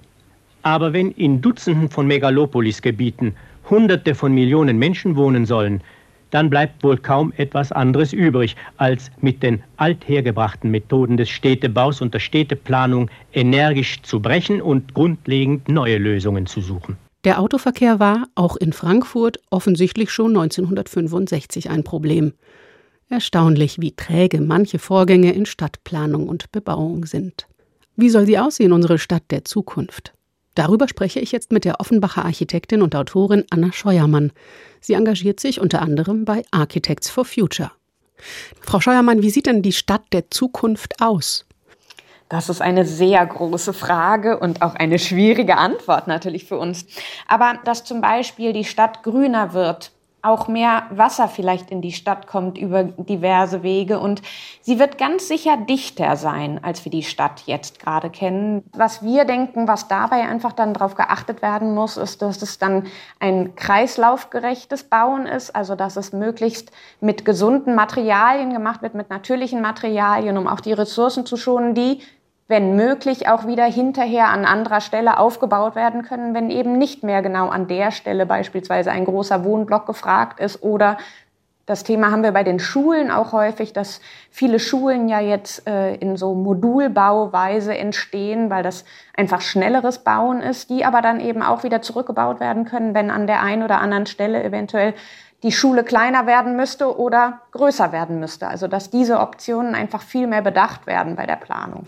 Aber 0.62 0.94
wenn 0.94 1.12
in 1.12 1.42
Dutzenden 1.42 1.90
von 1.90 2.08
Megalopolisgebieten 2.08 3.36
Hunderte 3.70 4.14
von 4.14 4.34
Millionen 4.34 4.78
Menschen 4.78 5.16
wohnen 5.16 5.46
sollen, 5.46 5.82
dann 6.32 6.50
bleibt 6.50 6.84
wohl 6.84 6.98
kaum 6.98 7.32
etwas 7.38 7.72
anderes 7.72 8.12
übrig, 8.12 8.56
als 8.78 9.12
mit 9.22 9.44
den 9.44 9.62
althergebrachten 9.78 10.72
Methoden 10.72 11.18
des 11.18 11.30
Städtebaus 11.30 12.02
und 12.02 12.14
der 12.14 12.20
Städteplanung 12.20 13.10
energisch 13.34 14.02
zu 14.02 14.20
brechen 14.20 14.62
und 14.62 14.94
grundlegend 14.94 15.70
neue 15.70 15.98
Lösungen 15.98 16.48
zu 16.48 16.62
suchen. 16.62 16.98
Der 17.24 17.40
Autoverkehr 17.40 18.00
war, 18.00 18.28
auch 18.36 18.58
in 18.58 18.74
Frankfurt, 18.74 19.40
offensichtlich 19.50 20.12
schon 20.12 20.32
1965 20.32 21.70
ein 21.70 21.84
Problem. 21.84 22.34
Erstaunlich, 23.08 23.80
wie 23.80 23.96
träge 23.96 24.42
manche 24.42 24.80
Vorgänge 24.80 25.34
in 25.34 25.46
Stadtplanung 25.46 26.28
und 26.28 26.52
Bebauung 26.52 27.06
sind. 27.06 27.48
Wie 27.96 28.10
soll 28.10 28.26
sie 28.26 28.40
aussehen, 28.40 28.74
unsere 28.74 28.98
Stadt 28.98 29.24
der 29.30 29.46
Zukunft? 29.46 30.14
Darüber 30.56 30.88
spreche 30.88 31.20
ich 31.20 31.32
jetzt 31.32 31.52
mit 31.52 31.66
der 31.66 31.80
Offenbacher 31.80 32.26
Architektin 32.26 32.82
und 32.82 32.96
Autorin 32.96 33.46
Anna 33.50 33.72
Scheuermann. 33.72 34.32
Sie 34.82 34.94
engagiert 34.94 35.40
sich 35.40 35.62
unter 35.62 35.82
anderem 35.82 36.26
bei 36.26 36.44
Architects 36.52 37.10
for 37.10 37.26
Future. 37.26 37.72
Frau 38.62 38.80
Scheuermann, 38.80 39.22
wie 39.22 39.30
sieht 39.30 39.46
denn 39.46 39.62
die 39.62 39.74
Stadt 39.74 40.04
der 40.12 40.30
Zukunft 40.30 41.02
aus? 41.02 41.46
Das 42.34 42.50
ist 42.50 42.64
eine 42.64 42.84
sehr 42.84 43.24
große 43.24 43.74
Frage 43.74 44.40
und 44.40 44.64
auch 44.64 44.74
eine 44.74 44.98
schwierige 44.98 45.56
Antwort 45.58 46.08
natürlich 46.08 46.46
für 46.46 46.58
uns. 46.58 46.88
Aber 47.28 47.60
dass 47.64 47.84
zum 47.84 48.02
Beispiel 48.02 48.54
die 48.54 48.64
Stadt 48.64 49.04
grüner 49.04 49.54
wird, 49.54 49.92
auch 50.24 50.48
mehr 50.48 50.88
Wasser 50.90 51.28
vielleicht 51.28 51.70
in 51.70 51.84
die 51.84 51.92
Stadt 51.92 52.26
kommt 52.26 52.58
über 52.58 52.86
diverse 52.86 53.62
Wege 53.62 54.00
und 54.00 54.24
sie 54.62 54.80
wird 54.80 54.98
ganz 54.98 55.28
sicher 55.28 55.58
dichter 55.58 56.16
sein, 56.16 56.60
als 56.64 56.84
wir 56.86 56.92
die 56.92 57.04
Stadt 57.04 57.44
jetzt 57.46 57.80
gerade 57.80 58.10
kennen. 58.10 58.64
Was 58.74 59.04
wir 59.04 59.26
denken, 59.26 59.68
was 59.68 59.88
dabei 59.88 60.22
einfach 60.22 60.54
dann 60.54 60.74
darauf 60.74 60.96
geachtet 60.96 61.44
werden 61.44 61.76
muss, 61.76 61.98
ist, 61.98 62.24
dass 62.24 62.42
es 62.42 62.58
dann 62.58 62.88
ein 63.20 63.54
kreislaufgerechtes 63.54 64.86
Bauen 64.86 65.28
ist, 65.28 65.56
also 65.56 65.76
dass 65.76 65.98
es 65.98 66.14
möglichst 66.14 66.72
mit 67.00 67.26
gesunden 67.26 67.76
Materialien 67.76 68.52
gemacht 68.52 68.82
wird, 68.82 68.96
mit 68.96 69.12
natürlichen 69.12 69.62
Materialien, 69.62 70.36
um 70.40 70.48
auch 70.48 70.62
die 70.62 70.74
Ressourcen 70.74 71.28
zu 71.28 71.38
schonen, 71.38 71.76
die 71.76 72.00
wenn 72.48 72.76
möglich, 72.76 73.30
auch 73.30 73.48
wieder 73.48 73.66
hinterher 73.66 74.28
an 74.28 74.46
anderer 74.46 74.82
Stelle 74.82 75.18
aufgebaut 75.18 75.76
werden 75.76 76.04
können, 76.04 76.34
wenn 76.34 76.50
eben 76.50 76.78
nicht 76.78 77.04
mehr 77.04 77.22
genau 77.22 77.50
an 77.50 77.68
der 77.68 77.92
Stelle 77.92 78.26
beispielsweise 78.26 78.92
ein 78.92 79.06
großer 79.06 79.44
Wohnblock 79.44 79.86
gefragt 79.86 80.40
ist 80.40 80.62
oder 80.62 80.98
das 81.66 81.86
Thema 81.86 82.12
haben 82.12 82.24
wir 82.24 82.34
bei 82.34 82.44
den 82.44 82.60
Schulen 82.60 83.10
auch 83.10 83.32
häufig, 83.32 83.72
dass 83.72 84.02
viele 84.30 84.60
Schulen 84.60 85.08
ja 85.08 85.22
jetzt 85.22 85.66
äh, 85.66 85.96
in 85.96 86.18
so 86.18 86.34
Modulbauweise 86.34 87.78
entstehen, 87.78 88.50
weil 88.50 88.64
das 88.64 88.84
einfach 89.16 89.40
schnelleres 89.40 90.00
Bauen 90.00 90.42
ist, 90.42 90.70
die 90.70 90.84
aber 90.84 91.02
dann 91.02 91.22
eben 91.22 91.42
auch 91.42 91.64
wieder 91.64 91.82
zurückgebaut 91.82 92.42
werden 92.42 92.66
können, 92.66 92.94
wenn 92.94 93.10
an 93.10 93.28
der 93.28 93.42
einen 93.42 93.64
oder 93.64 93.80
anderen 93.80 94.08
Stelle 94.08 94.44
eventuell 94.44 94.94
die 95.44 95.52
Schule 95.52 95.84
kleiner 95.84 96.26
werden 96.26 96.56
müsste 96.56 96.98
oder 96.98 97.42
größer 97.52 97.92
werden 97.92 98.20
müsste. 98.20 98.48
Also 98.48 98.68
dass 98.68 98.90
diese 98.90 99.20
Optionen 99.20 99.76
einfach 99.76 100.02
viel 100.02 100.26
mehr 100.28 100.42
bedacht 100.42 100.88
werden 100.88 101.16
bei 101.16 101.26
der 101.26 101.36
Planung. 101.36 101.86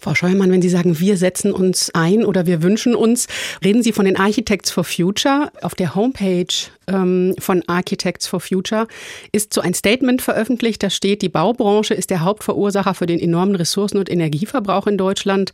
Frau 0.00 0.14
Scheuermann, 0.14 0.50
wenn 0.52 0.62
Sie 0.62 0.68
sagen, 0.68 1.00
wir 1.00 1.16
setzen 1.16 1.52
uns 1.52 1.90
ein 1.92 2.24
oder 2.24 2.46
wir 2.46 2.62
wünschen 2.62 2.94
uns, 2.94 3.26
reden 3.64 3.82
Sie 3.82 3.92
von 3.92 4.04
den 4.04 4.18
Architects 4.18 4.70
for 4.70 4.84
Future. 4.84 5.50
Auf 5.62 5.74
der 5.74 5.94
Homepage 5.94 6.46
ähm, 6.86 7.34
von 7.38 7.64
Architects 7.66 8.26
for 8.26 8.40
Future 8.40 8.86
ist 9.32 9.52
so 9.52 9.60
ein 9.60 9.74
Statement 9.74 10.22
veröffentlicht, 10.22 10.82
da 10.82 10.90
steht, 10.90 11.22
die 11.22 11.28
Baubranche 11.28 11.94
ist 11.94 12.10
der 12.10 12.20
Hauptverursacher 12.20 12.94
für 12.94 13.06
den 13.06 13.18
enormen 13.18 13.56
Ressourcen- 13.56 13.98
und 13.98 14.10
Energieverbrauch 14.10 14.86
in 14.86 14.98
Deutschland. 14.98 15.52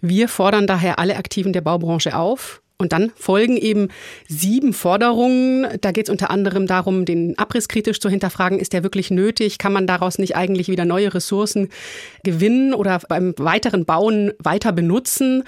Wir 0.00 0.28
fordern 0.28 0.66
daher 0.66 0.98
alle 0.98 1.16
Aktiven 1.16 1.52
der 1.52 1.60
Baubranche 1.60 2.16
auf, 2.16 2.61
und 2.82 2.92
dann 2.92 3.12
folgen 3.16 3.56
eben 3.56 3.88
sieben 4.28 4.72
Forderungen. 4.72 5.66
Da 5.80 5.92
geht 5.92 6.08
es 6.08 6.10
unter 6.10 6.30
anderem 6.30 6.66
darum, 6.66 7.04
den 7.04 7.38
Abriss 7.38 7.68
kritisch 7.68 8.00
zu 8.00 8.08
hinterfragen. 8.08 8.58
Ist 8.58 8.72
der 8.72 8.82
wirklich 8.82 9.10
nötig? 9.10 9.58
Kann 9.58 9.72
man 9.72 9.86
daraus 9.86 10.18
nicht 10.18 10.36
eigentlich 10.36 10.68
wieder 10.68 10.84
neue 10.84 11.14
Ressourcen 11.14 11.68
gewinnen 12.24 12.74
oder 12.74 13.00
beim 13.08 13.34
weiteren 13.38 13.84
Bauen 13.84 14.32
weiter 14.38 14.72
benutzen? 14.72 15.44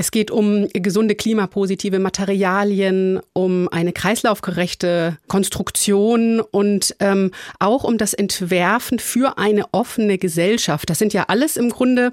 Es 0.00 0.12
geht 0.12 0.30
um 0.30 0.68
gesunde 0.72 1.16
klimapositive 1.16 1.98
Materialien, 1.98 3.18
um 3.32 3.68
eine 3.68 3.92
kreislaufgerechte 3.92 5.18
Konstruktion 5.26 6.38
und 6.38 6.94
ähm, 7.00 7.32
auch 7.58 7.82
um 7.82 7.98
das 7.98 8.14
Entwerfen 8.14 9.00
für 9.00 9.38
eine 9.38 9.64
offene 9.72 10.16
Gesellschaft. 10.16 10.88
Das 10.88 11.00
sind 11.00 11.14
ja 11.14 11.24
alles 11.26 11.56
im 11.56 11.70
Grunde, 11.70 12.12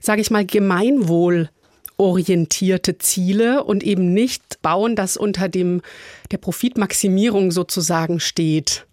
sage 0.00 0.22
ich 0.22 0.30
mal, 0.30 0.46
Gemeinwohl 0.46 1.50
orientierte 1.98 2.98
Ziele 2.98 3.64
und 3.64 3.82
eben 3.82 4.14
nicht 4.14 4.62
bauen, 4.62 4.96
das 4.96 5.16
unter 5.16 5.48
dem 5.48 5.82
der 6.30 6.38
Profitmaximierung 6.38 7.50
sozusagen 7.50 8.20
steht. 8.20 8.86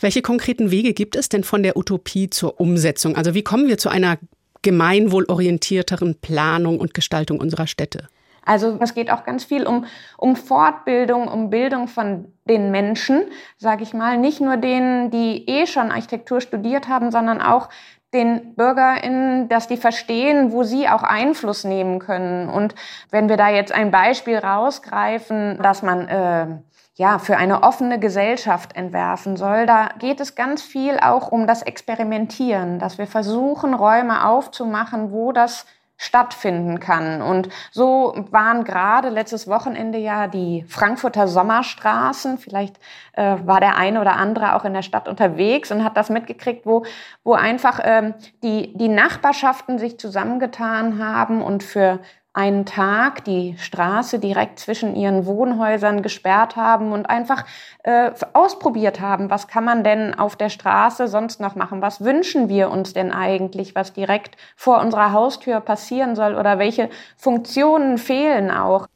Welche 0.00 0.22
konkreten 0.22 0.70
Wege 0.70 0.94
gibt 0.94 1.16
es 1.16 1.28
denn 1.28 1.44
von 1.44 1.62
der 1.62 1.76
Utopie 1.76 2.30
zur 2.30 2.60
Umsetzung? 2.60 3.16
Also 3.16 3.34
wie 3.34 3.42
kommen 3.42 3.68
wir 3.68 3.78
zu 3.78 3.88
einer 3.88 4.18
gemeinwohlorientierteren 4.62 6.14
Planung 6.14 6.78
und 6.78 6.94
Gestaltung 6.94 7.40
unserer 7.40 7.66
Städte? 7.66 8.08
Also 8.44 8.78
es 8.80 8.94
geht 8.94 9.10
auch 9.10 9.24
ganz 9.24 9.44
viel 9.44 9.66
um, 9.66 9.86
um 10.16 10.34
Fortbildung, 10.34 11.28
um 11.28 11.50
Bildung 11.50 11.86
von 11.86 12.32
den 12.44 12.70
Menschen, 12.70 13.22
sage 13.56 13.84
ich 13.84 13.94
mal, 13.94 14.18
nicht 14.18 14.40
nur 14.40 14.56
denen, 14.56 15.10
die 15.10 15.48
eh 15.48 15.66
schon 15.66 15.92
Architektur 15.92 16.40
studiert 16.40 16.88
haben, 16.88 17.12
sondern 17.12 17.40
auch 17.40 17.68
den 18.12 18.54
BürgerInnen, 18.54 19.48
dass 19.48 19.68
die 19.68 19.76
verstehen, 19.76 20.52
wo 20.52 20.64
sie 20.64 20.88
auch 20.88 21.02
Einfluss 21.02 21.64
nehmen 21.64 21.98
können. 21.98 22.48
Und 22.48 22.74
wenn 23.10 23.28
wir 23.28 23.36
da 23.36 23.48
jetzt 23.48 23.72
ein 23.72 23.90
Beispiel 23.90 24.38
rausgreifen, 24.38 25.58
dass 25.62 25.82
man 25.82 26.08
äh, 26.08 26.46
ja 26.94 27.18
für 27.18 27.38
eine 27.38 27.62
offene 27.62 27.98
Gesellschaft 27.98 28.76
entwerfen 28.76 29.36
soll, 29.36 29.64
da 29.66 29.88
geht 29.98 30.20
es 30.20 30.34
ganz 30.34 30.62
viel 30.62 30.98
auch 31.00 31.32
um 31.32 31.46
das 31.46 31.62
Experimentieren, 31.62 32.78
dass 32.78 32.98
wir 32.98 33.06
versuchen, 33.06 33.72
Räume 33.72 34.28
aufzumachen, 34.28 35.10
wo 35.10 35.32
das 35.32 35.66
stattfinden 36.02 36.80
kann. 36.80 37.22
Und 37.22 37.48
so 37.70 38.12
waren 38.32 38.64
gerade 38.64 39.08
letztes 39.08 39.46
Wochenende 39.46 39.98
ja 39.98 40.26
die 40.26 40.64
Frankfurter 40.68 41.28
Sommerstraßen. 41.28 42.38
Vielleicht 42.38 42.80
äh, 43.12 43.36
war 43.44 43.60
der 43.60 43.76
eine 43.76 44.00
oder 44.00 44.16
andere 44.16 44.56
auch 44.56 44.64
in 44.64 44.74
der 44.74 44.82
Stadt 44.82 45.06
unterwegs 45.06 45.70
und 45.70 45.84
hat 45.84 45.96
das 45.96 46.10
mitgekriegt, 46.10 46.66
wo, 46.66 46.84
wo 47.22 47.34
einfach 47.34 47.78
ähm, 47.84 48.14
die, 48.42 48.76
die 48.76 48.88
Nachbarschaften 48.88 49.78
sich 49.78 49.96
zusammengetan 50.00 50.98
haben 50.98 51.40
und 51.40 51.62
für 51.62 52.00
einen 52.34 52.64
Tag 52.64 53.24
die 53.24 53.56
Straße 53.58 54.18
direkt 54.18 54.58
zwischen 54.58 54.96
ihren 54.96 55.26
Wohnhäusern 55.26 56.02
gesperrt 56.02 56.56
haben 56.56 56.92
und 56.92 57.10
einfach 57.10 57.44
äh, 57.82 58.10
ausprobiert 58.32 59.00
haben, 59.00 59.28
was 59.28 59.48
kann 59.48 59.64
man 59.64 59.84
denn 59.84 60.18
auf 60.18 60.36
der 60.36 60.48
Straße 60.48 61.08
sonst 61.08 61.40
noch 61.40 61.56
machen? 61.56 61.82
Was 61.82 62.02
wünschen 62.02 62.48
wir 62.48 62.70
uns 62.70 62.94
denn 62.94 63.12
eigentlich, 63.12 63.74
was 63.74 63.92
direkt 63.92 64.36
vor 64.56 64.80
unserer 64.80 65.12
Haustür 65.12 65.60
passieren 65.60 66.16
soll 66.16 66.34
oder 66.34 66.58
welche 66.58 66.88
Funktionen 67.16 67.98
fehlen 67.98 68.50
auch? 68.50 68.86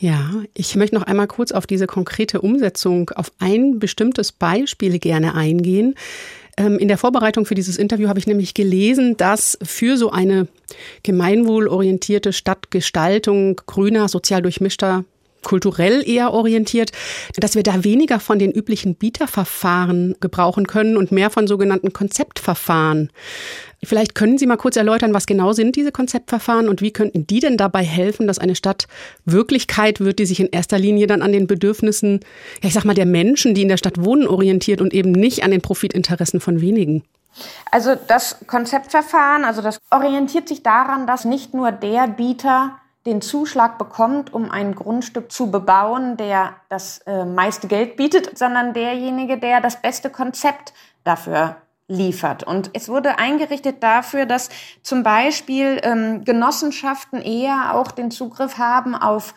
Ja, 0.00 0.30
ich 0.54 0.76
möchte 0.76 0.94
noch 0.94 1.02
einmal 1.02 1.26
kurz 1.26 1.50
auf 1.50 1.66
diese 1.66 1.88
konkrete 1.88 2.40
Umsetzung, 2.40 3.10
auf 3.10 3.32
ein 3.40 3.80
bestimmtes 3.80 4.30
Beispiel 4.30 5.00
gerne 5.00 5.34
eingehen. 5.34 5.96
Ähm, 6.56 6.78
in 6.78 6.86
der 6.86 6.98
Vorbereitung 6.98 7.46
für 7.46 7.56
dieses 7.56 7.78
Interview 7.78 8.08
habe 8.08 8.20
ich 8.20 8.28
nämlich 8.28 8.54
gelesen, 8.54 9.16
dass 9.16 9.58
für 9.60 9.96
so 9.96 10.12
eine 10.12 10.46
gemeinwohlorientierte 11.02 12.32
Stadtgestaltung 12.32 13.56
grüner, 13.66 14.08
sozial 14.08 14.40
durchmischter 14.42 15.04
kulturell 15.48 16.06
eher 16.06 16.32
orientiert, 16.32 16.92
dass 17.34 17.54
wir 17.54 17.62
da 17.62 17.82
weniger 17.82 18.20
von 18.20 18.38
den 18.38 18.52
üblichen 18.52 18.94
Bieterverfahren 18.94 20.14
gebrauchen 20.20 20.66
können 20.66 20.96
und 20.96 21.10
mehr 21.10 21.30
von 21.30 21.46
sogenannten 21.46 21.92
Konzeptverfahren. 21.92 23.10
Vielleicht 23.82 24.14
können 24.14 24.36
Sie 24.38 24.46
mal 24.46 24.56
kurz 24.56 24.76
erläutern, 24.76 25.14
was 25.14 25.26
genau 25.26 25.52
sind 25.52 25.74
diese 25.76 25.90
Konzeptverfahren 25.90 26.68
und 26.68 26.82
wie 26.82 26.92
könnten 26.92 27.26
die 27.26 27.40
denn 27.40 27.56
dabei 27.56 27.82
helfen, 27.82 28.26
dass 28.26 28.38
eine 28.38 28.56
Stadt 28.56 28.88
Wirklichkeit 29.24 30.00
wird, 30.00 30.18
die 30.18 30.26
sich 30.26 30.40
in 30.40 30.48
erster 30.48 30.78
Linie 30.78 31.06
dann 31.06 31.22
an 31.22 31.32
den 31.32 31.46
Bedürfnissen, 31.46 32.20
ja, 32.62 32.68
ich 32.68 32.74
sag 32.74 32.84
mal, 32.84 32.94
der 32.94 33.06
Menschen, 33.06 33.54
die 33.54 33.62
in 33.62 33.68
der 33.68 33.76
Stadt 33.78 34.04
wohnen, 34.04 34.26
orientiert 34.26 34.80
und 34.80 34.92
eben 34.92 35.12
nicht 35.12 35.44
an 35.44 35.50
den 35.50 35.62
Profitinteressen 35.62 36.40
von 36.40 36.60
wenigen? 36.60 37.04
Also 37.70 37.94
das 37.94 38.36
Konzeptverfahren, 38.46 39.44
also 39.44 39.62
das 39.62 39.78
orientiert 39.90 40.48
sich 40.48 40.62
daran, 40.62 41.06
dass 41.06 41.24
nicht 41.24 41.54
nur 41.54 41.72
der 41.72 42.08
Bieter 42.08 42.78
den 43.08 43.22
Zuschlag 43.22 43.78
bekommt, 43.78 44.32
um 44.32 44.50
ein 44.50 44.74
Grundstück 44.74 45.32
zu 45.32 45.50
bebauen, 45.50 46.16
der 46.16 46.54
das 46.68 46.98
äh, 47.06 47.24
meiste 47.24 47.66
Geld 47.66 47.96
bietet, 47.96 48.38
sondern 48.38 48.74
derjenige, 48.74 49.38
der 49.38 49.60
das 49.60 49.80
beste 49.80 50.10
Konzept 50.10 50.74
dafür 51.04 51.56
liefert. 51.88 52.44
Und 52.44 52.70
es 52.74 52.88
wurde 52.88 53.18
eingerichtet 53.18 53.82
dafür, 53.82 54.26
dass 54.26 54.50
zum 54.82 55.02
Beispiel 55.02 55.80
ähm, 55.82 56.24
Genossenschaften 56.24 57.22
eher 57.22 57.74
auch 57.74 57.90
den 57.90 58.10
Zugriff 58.10 58.58
haben 58.58 58.94
auf 58.94 59.34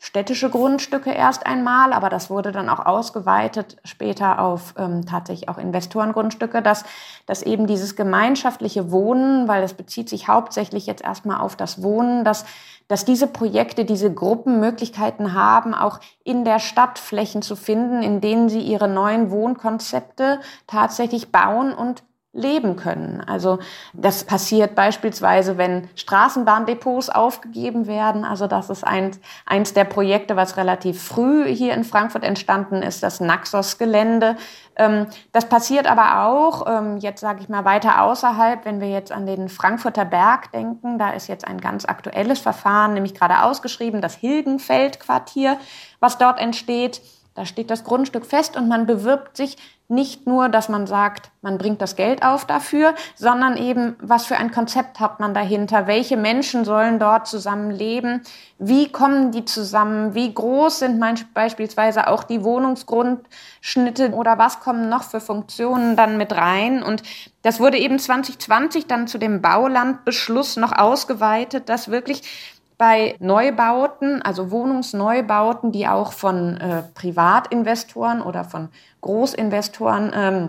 städtische 0.00 0.48
Grundstücke 0.48 1.10
erst 1.10 1.44
einmal, 1.44 1.92
aber 1.92 2.08
das 2.08 2.30
wurde 2.30 2.52
dann 2.52 2.68
auch 2.68 2.86
ausgeweitet 2.86 3.78
später 3.84 4.38
auf 4.38 4.74
ähm, 4.78 5.06
tatsächlich 5.06 5.48
auch 5.48 5.58
Investorengrundstücke, 5.58 6.62
dass, 6.62 6.84
dass 7.26 7.42
eben 7.42 7.66
dieses 7.66 7.96
gemeinschaftliche 7.96 8.92
Wohnen, 8.92 9.48
weil 9.48 9.64
es 9.64 9.74
bezieht 9.74 10.08
sich 10.08 10.28
hauptsächlich 10.28 10.86
jetzt 10.86 11.02
erstmal 11.02 11.40
auf 11.40 11.56
das 11.56 11.82
Wohnen, 11.82 12.24
dass, 12.24 12.44
dass 12.88 13.04
diese 13.04 13.26
Projekte, 13.26 13.84
diese 13.84 14.12
Gruppen 14.12 14.60
Möglichkeiten 14.60 15.34
haben, 15.34 15.74
auch 15.74 16.00
in 16.24 16.44
der 16.44 16.58
Stadt 16.58 16.98
Flächen 16.98 17.42
zu 17.42 17.54
finden, 17.54 18.02
in 18.02 18.20
denen 18.20 18.48
sie 18.48 18.60
ihre 18.60 18.88
neuen 18.88 19.30
Wohnkonzepte 19.30 20.40
tatsächlich 20.66 21.30
bauen 21.30 21.72
und 21.72 22.02
leben 22.38 22.76
können. 22.76 23.20
Also 23.26 23.58
das 23.92 24.24
passiert 24.24 24.74
beispielsweise, 24.74 25.58
wenn 25.58 25.88
Straßenbahndepots 25.94 27.10
aufgegeben 27.10 27.86
werden. 27.86 28.24
Also 28.24 28.46
das 28.46 28.70
ist 28.70 28.84
eins, 28.84 29.20
eins 29.44 29.74
der 29.74 29.84
Projekte, 29.84 30.36
was 30.36 30.56
relativ 30.56 31.02
früh 31.02 31.46
hier 31.46 31.74
in 31.74 31.84
Frankfurt 31.84 32.24
entstanden 32.24 32.82
ist, 32.82 33.02
das 33.02 33.20
Naxos-Gelände. 33.20 34.36
Ähm, 34.76 35.06
das 35.32 35.48
passiert 35.48 35.90
aber 35.90 36.26
auch, 36.26 36.66
ähm, 36.66 36.98
jetzt 36.98 37.20
sage 37.20 37.40
ich 37.42 37.48
mal 37.48 37.64
weiter 37.64 38.02
außerhalb, 38.02 38.64
wenn 38.64 38.80
wir 38.80 38.88
jetzt 38.88 39.12
an 39.12 39.26
den 39.26 39.48
Frankfurter 39.48 40.04
Berg 40.04 40.52
denken, 40.52 40.98
da 40.98 41.10
ist 41.10 41.26
jetzt 41.26 41.46
ein 41.46 41.60
ganz 41.60 41.84
aktuelles 41.84 42.38
Verfahren, 42.38 42.94
nämlich 42.94 43.14
gerade 43.14 43.42
ausgeschrieben, 43.42 44.00
das 44.00 44.14
Hilgenfeldquartier, 44.14 45.58
was 46.00 46.18
dort 46.18 46.40
entsteht. 46.40 47.02
Da 47.38 47.46
steht 47.46 47.70
das 47.70 47.84
Grundstück 47.84 48.26
fest 48.26 48.56
und 48.56 48.66
man 48.66 48.86
bewirbt 48.86 49.36
sich 49.36 49.58
nicht 49.86 50.26
nur, 50.26 50.48
dass 50.48 50.68
man 50.68 50.88
sagt, 50.88 51.30
man 51.40 51.56
bringt 51.56 51.80
das 51.80 51.94
Geld 51.94 52.24
auf 52.24 52.46
dafür, 52.46 52.96
sondern 53.14 53.56
eben, 53.56 53.94
was 54.00 54.26
für 54.26 54.36
ein 54.36 54.50
Konzept 54.50 54.98
hat 54.98 55.20
man 55.20 55.34
dahinter? 55.34 55.86
Welche 55.86 56.16
Menschen 56.16 56.64
sollen 56.64 56.98
dort 56.98 57.28
zusammen 57.28 57.70
leben? 57.70 58.22
Wie 58.58 58.90
kommen 58.90 59.30
die 59.30 59.44
zusammen? 59.44 60.14
Wie 60.14 60.34
groß 60.34 60.80
sind 60.80 61.00
beispielsweise 61.32 62.08
auch 62.08 62.24
die 62.24 62.42
Wohnungsgrundschnitte 62.42 64.10
oder 64.14 64.36
was 64.36 64.58
kommen 64.58 64.88
noch 64.88 65.04
für 65.04 65.20
Funktionen 65.20 65.94
dann 65.94 66.16
mit 66.16 66.32
rein? 66.32 66.82
Und 66.82 67.04
das 67.42 67.60
wurde 67.60 67.78
eben 67.78 68.00
2020 68.00 68.88
dann 68.88 69.06
zu 69.06 69.16
dem 69.16 69.42
Baulandbeschluss 69.42 70.56
noch 70.56 70.72
ausgeweitet, 70.76 71.68
dass 71.68 71.88
wirklich 71.88 72.57
bei 72.78 73.16
Neubauten, 73.18 74.22
also 74.22 74.50
Wohnungsneubauten, 74.52 75.72
die 75.72 75.88
auch 75.88 76.12
von 76.12 76.56
äh, 76.56 76.82
Privatinvestoren 76.94 78.22
oder 78.22 78.44
von 78.44 78.68
Großinvestoren 79.00 80.12
ähm, 80.14 80.48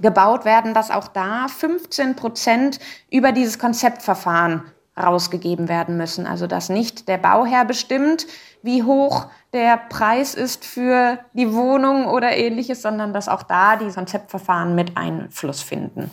gebaut 0.00 0.44
werden, 0.44 0.74
dass 0.74 0.90
auch 0.90 1.08
da 1.08 1.48
15 1.48 2.14
Prozent 2.16 2.78
über 3.10 3.32
dieses 3.32 3.58
Konzeptverfahren 3.58 4.62
rausgegeben 4.98 5.68
werden 5.68 5.96
müssen. 5.96 6.26
Also 6.26 6.46
dass 6.46 6.68
nicht 6.68 7.08
der 7.08 7.18
Bauherr 7.18 7.64
bestimmt, 7.64 8.26
wie 8.62 8.82
hoch 8.82 9.26
der 9.52 9.76
Preis 9.76 10.34
ist 10.34 10.64
für 10.64 11.18
die 11.34 11.52
Wohnung 11.52 12.06
oder 12.06 12.36
ähnliches, 12.36 12.82
sondern 12.82 13.12
dass 13.12 13.28
auch 13.28 13.42
da 13.42 13.76
die 13.76 13.90
Konzeptverfahren 13.90 14.74
mit 14.74 14.96
Einfluss 14.96 15.62
finden. 15.62 16.10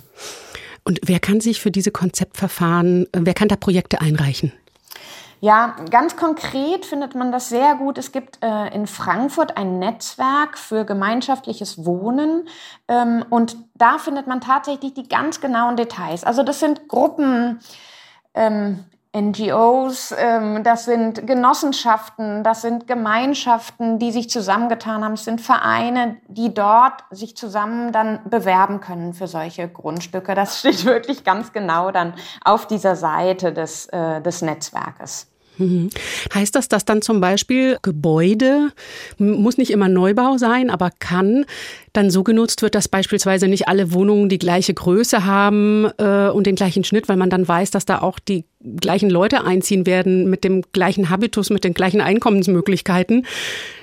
Und 0.84 1.00
wer 1.04 1.20
kann 1.20 1.40
sich 1.40 1.62
für 1.62 1.72
diese 1.72 1.92
Konzeptverfahren, 1.92 3.08
wer 3.14 3.34
kann 3.34 3.48
da 3.48 3.56
Projekte 3.56 4.02
einreichen? 4.02 4.52
Ja, 5.44 5.76
ganz 5.90 6.16
konkret 6.16 6.86
findet 6.86 7.16
man 7.16 7.34
das 7.34 7.50
sehr 7.50 7.76
gut. 7.76 7.98
Es 7.98 8.14
gibt 8.14 8.42
äh, 8.42 8.74
in 8.74 8.88
Frankfurt 8.88 9.58
ein 9.58 9.78
Netzwerk 9.78 10.58
für 10.58 10.86
gemeinschaftliches 10.86 11.86
Wohnen 11.86 12.48
ähm, 12.88 13.26
und 13.30 13.58
da 13.76 13.98
findet 13.98 14.26
man 14.26 14.40
tatsächlich 14.40 14.94
die 14.94 15.10
ganz 15.10 15.42
genauen 15.42 15.76
Details. 15.76 16.24
Also 16.24 16.44
das 16.44 16.62
sind 16.62 16.88
Gruppen, 16.88 17.60
ähm, 18.34 18.86
NGOs, 19.14 20.16
ähm, 20.18 20.64
das 20.64 20.86
sind 20.86 21.28
Genossenschaften, 21.28 22.46
das 22.46 22.62
sind 22.62 22.88
Gemeinschaften, 22.88 24.00
die 24.00 24.14
sich 24.14 24.30
zusammengetan 24.30 25.04
haben, 25.04 25.14
es 25.14 25.26
sind 25.26 25.42
Vereine, 25.42 26.16
die 26.30 26.54
dort 26.54 27.04
sich 27.12 27.36
zusammen 27.36 27.92
dann 27.92 28.22
bewerben 28.30 28.80
können 28.80 29.14
für 29.14 29.28
solche 29.28 29.68
Grundstücke. 29.68 30.36
Das 30.36 30.60
steht 30.60 30.86
wirklich 30.86 31.26
ganz 31.26 31.52
genau 31.52 31.92
dann 31.92 32.14
auf 32.46 32.66
dieser 32.66 32.96
Seite 32.96 33.52
des, 33.52 33.88
äh, 33.88 34.22
des 34.22 34.42
Netzwerkes. 34.42 35.33
Mhm. 35.58 35.90
Heißt 36.34 36.56
das, 36.56 36.68
dass 36.68 36.86
dann 36.86 37.02
zum 37.02 37.22
Beispiel 37.22 37.78
Gebäude, 37.82 38.72
muss 39.18 39.58
nicht 39.58 39.72
immer 39.72 39.90
Neubau 39.90 40.38
sein, 40.38 40.70
aber 40.70 40.90
kann 41.00 41.46
dann 41.94 42.10
so 42.10 42.24
genutzt 42.24 42.64
wird, 42.64 42.76
dass 42.76 42.88
beispielsweise 42.88 43.48
nicht 43.48 43.68
alle 43.68 43.94
Wohnungen 43.94 44.28
die 44.28 44.40
gleiche 44.40 44.74
Größe 44.74 45.26
haben 45.26 45.86
äh, 46.00 46.30
und 46.30 46.48
den 46.48 46.56
gleichen 46.56 46.84
Schnitt, 46.84 47.08
weil 47.08 47.18
man 47.18 47.30
dann 47.30 47.48
weiß, 47.48 47.70
dass 47.72 47.86
da 47.86 48.00
auch 48.00 48.18
die 48.20 48.46
gleichen 48.82 49.10
Leute 49.10 49.44
einziehen 49.44 49.86
werden 49.86 50.30
mit 50.30 50.44
dem 50.44 50.64
gleichen 50.72 51.10
Habitus, 51.10 51.50
mit 51.50 51.64
den 51.64 51.74
gleichen 51.74 52.02
Einkommensmöglichkeiten, 52.02 53.26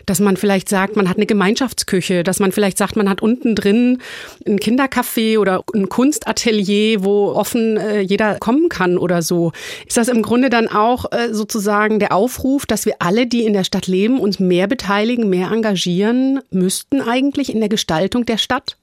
dass 0.07 0.21
man 0.21 0.39
vielleicht 0.39 0.69
sagt, 0.69 0.97
man 0.97 1.09
hat 1.09 1.19
eine 1.19 1.27
Gemeinschaftsküche, 1.27 2.25
dass 2.25 2.41
man 2.41 2.51
vielleicht 2.51 2.79
sagt, 2.79 2.97
man 2.97 3.09
hat 3.09 3.23
unten 3.23 3.55
drin 3.55 3.99
ein 4.47 4.59
Kindercafé 4.59 5.39
oder 5.39 5.63
ein 5.75 5.89
Kunstatelier, 5.89 7.05
wo 7.05 7.27
offen 7.33 7.77
äh, 7.77 8.01
jeder 8.01 8.39
kommen 8.39 8.69
kann 8.71 8.97
oder 8.97 9.21
so. 9.23 9.53
Ist 9.87 9.99
das 9.99 10.09
im 10.09 10.23
Grunde 10.23 10.49
dann 10.49 10.67
auch 10.67 11.13
äh, 11.13 11.33
sozusagen 11.33 11.99
der 11.99 12.13
Aufruf, 12.13 12.65
dass 12.65 12.87
wir 12.87 12.95
alle, 13.01 13.27
die 13.27 13.45
in 13.45 13.53
der 13.53 13.65
Stadt 13.65 13.87
leben, 13.87 14.19
uns 14.19 14.41
mehr 14.41 14.67
beteiligen, 14.67 15.29
mehr 15.29 15.51
engagieren 15.51 16.41
müssten 16.51 17.03
eigentlich 17.03 17.53
in 17.53 17.61
der 17.61 17.69
Gestaltung 17.69 18.00
der 18.29 18.39
Stadt? 18.39 18.77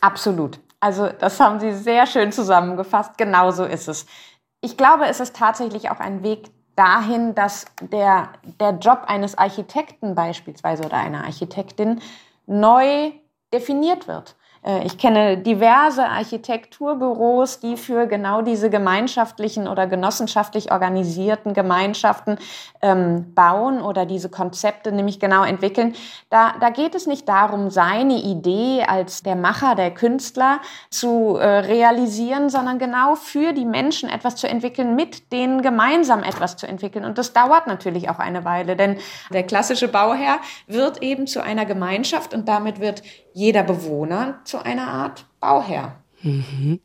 Absolut. 0.00 0.60
Also 0.80 1.08
das 1.08 1.40
haben 1.40 1.60
Sie 1.60 1.72
sehr 1.72 2.06
schön 2.06 2.32
zusammengefasst. 2.32 3.18
Genauso 3.18 3.64
ist 3.64 3.88
es. 3.88 4.06
Ich 4.60 4.76
glaube, 4.76 5.06
es 5.06 5.20
ist 5.20 5.36
tatsächlich 5.36 5.90
auch 5.90 6.00
ein 6.00 6.22
Weg 6.22 6.50
dahin, 6.76 7.34
dass 7.34 7.66
der, 7.80 8.30
der 8.60 8.70
Job 8.78 9.02
eines 9.06 9.36
Architekten 9.36 10.14
beispielsweise 10.14 10.84
oder 10.84 10.96
einer 10.96 11.24
Architektin 11.24 12.00
neu 12.46 13.10
definiert 13.52 14.06
wird. 14.06 14.36
Äh, 14.64 14.84
ich 14.86 14.98
kenne 14.98 15.38
diverse 15.38 16.04
Architekturbüros, 16.04 17.60
die 17.60 17.76
für 17.76 18.06
genau 18.06 18.42
diese 18.42 18.70
gemeinschaftlichen 18.70 19.68
oder 19.68 19.86
genossenschaftlich 19.86 20.72
organisierten 20.72 21.54
Gemeinschaften 21.54 22.38
ähm, 22.82 23.34
bauen 23.34 23.80
oder 23.80 24.06
diese 24.06 24.28
Konzepte 24.28 24.92
nämlich 24.92 25.20
genau 25.20 25.44
entwickeln. 25.44 25.94
Da, 26.30 26.54
da 26.60 26.70
geht 26.70 26.94
es 26.94 27.06
nicht 27.06 27.28
darum, 27.28 27.70
seine 27.70 28.18
Idee 28.18 28.84
als 28.86 29.22
der 29.22 29.36
Macher, 29.36 29.74
der 29.74 29.92
Künstler 29.92 30.60
zu 30.90 31.36
äh, 31.36 31.46
realisieren, 31.60 32.50
sondern 32.50 32.78
genau 32.78 33.14
für 33.14 33.52
die 33.52 33.64
Menschen 33.64 34.08
etwas 34.08 34.36
zu 34.36 34.48
entwickeln, 34.48 34.94
mit 34.94 35.32
denen 35.32 35.62
gemeinsam 35.62 36.22
etwas 36.22 36.56
zu 36.56 36.66
entwickeln. 36.66 37.04
Und 37.04 37.18
das 37.18 37.32
dauert 37.32 37.66
natürlich 37.66 38.10
auch 38.10 38.18
eine 38.18 38.44
Weile, 38.44 38.76
denn 38.76 38.98
der 39.30 39.42
klassische 39.42 39.88
Bauherr 39.88 40.38
wird 40.66 41.02
eben 41.02 41.26
zu 41.26 41.42
einer 41.42 41.64
Gemeinschaft 41.64 42.34
und 42.34 42.48
damit 42.48 42.80
wird 42.80 43.02
jeder 43.38 43.62
Bewohner 43.62 44.40
zu 44.44 44.58
einer 44.58 44.88
Art 44.88 45.24
Bauherr. 45.40 45.94
Mhm. 46.22 46.80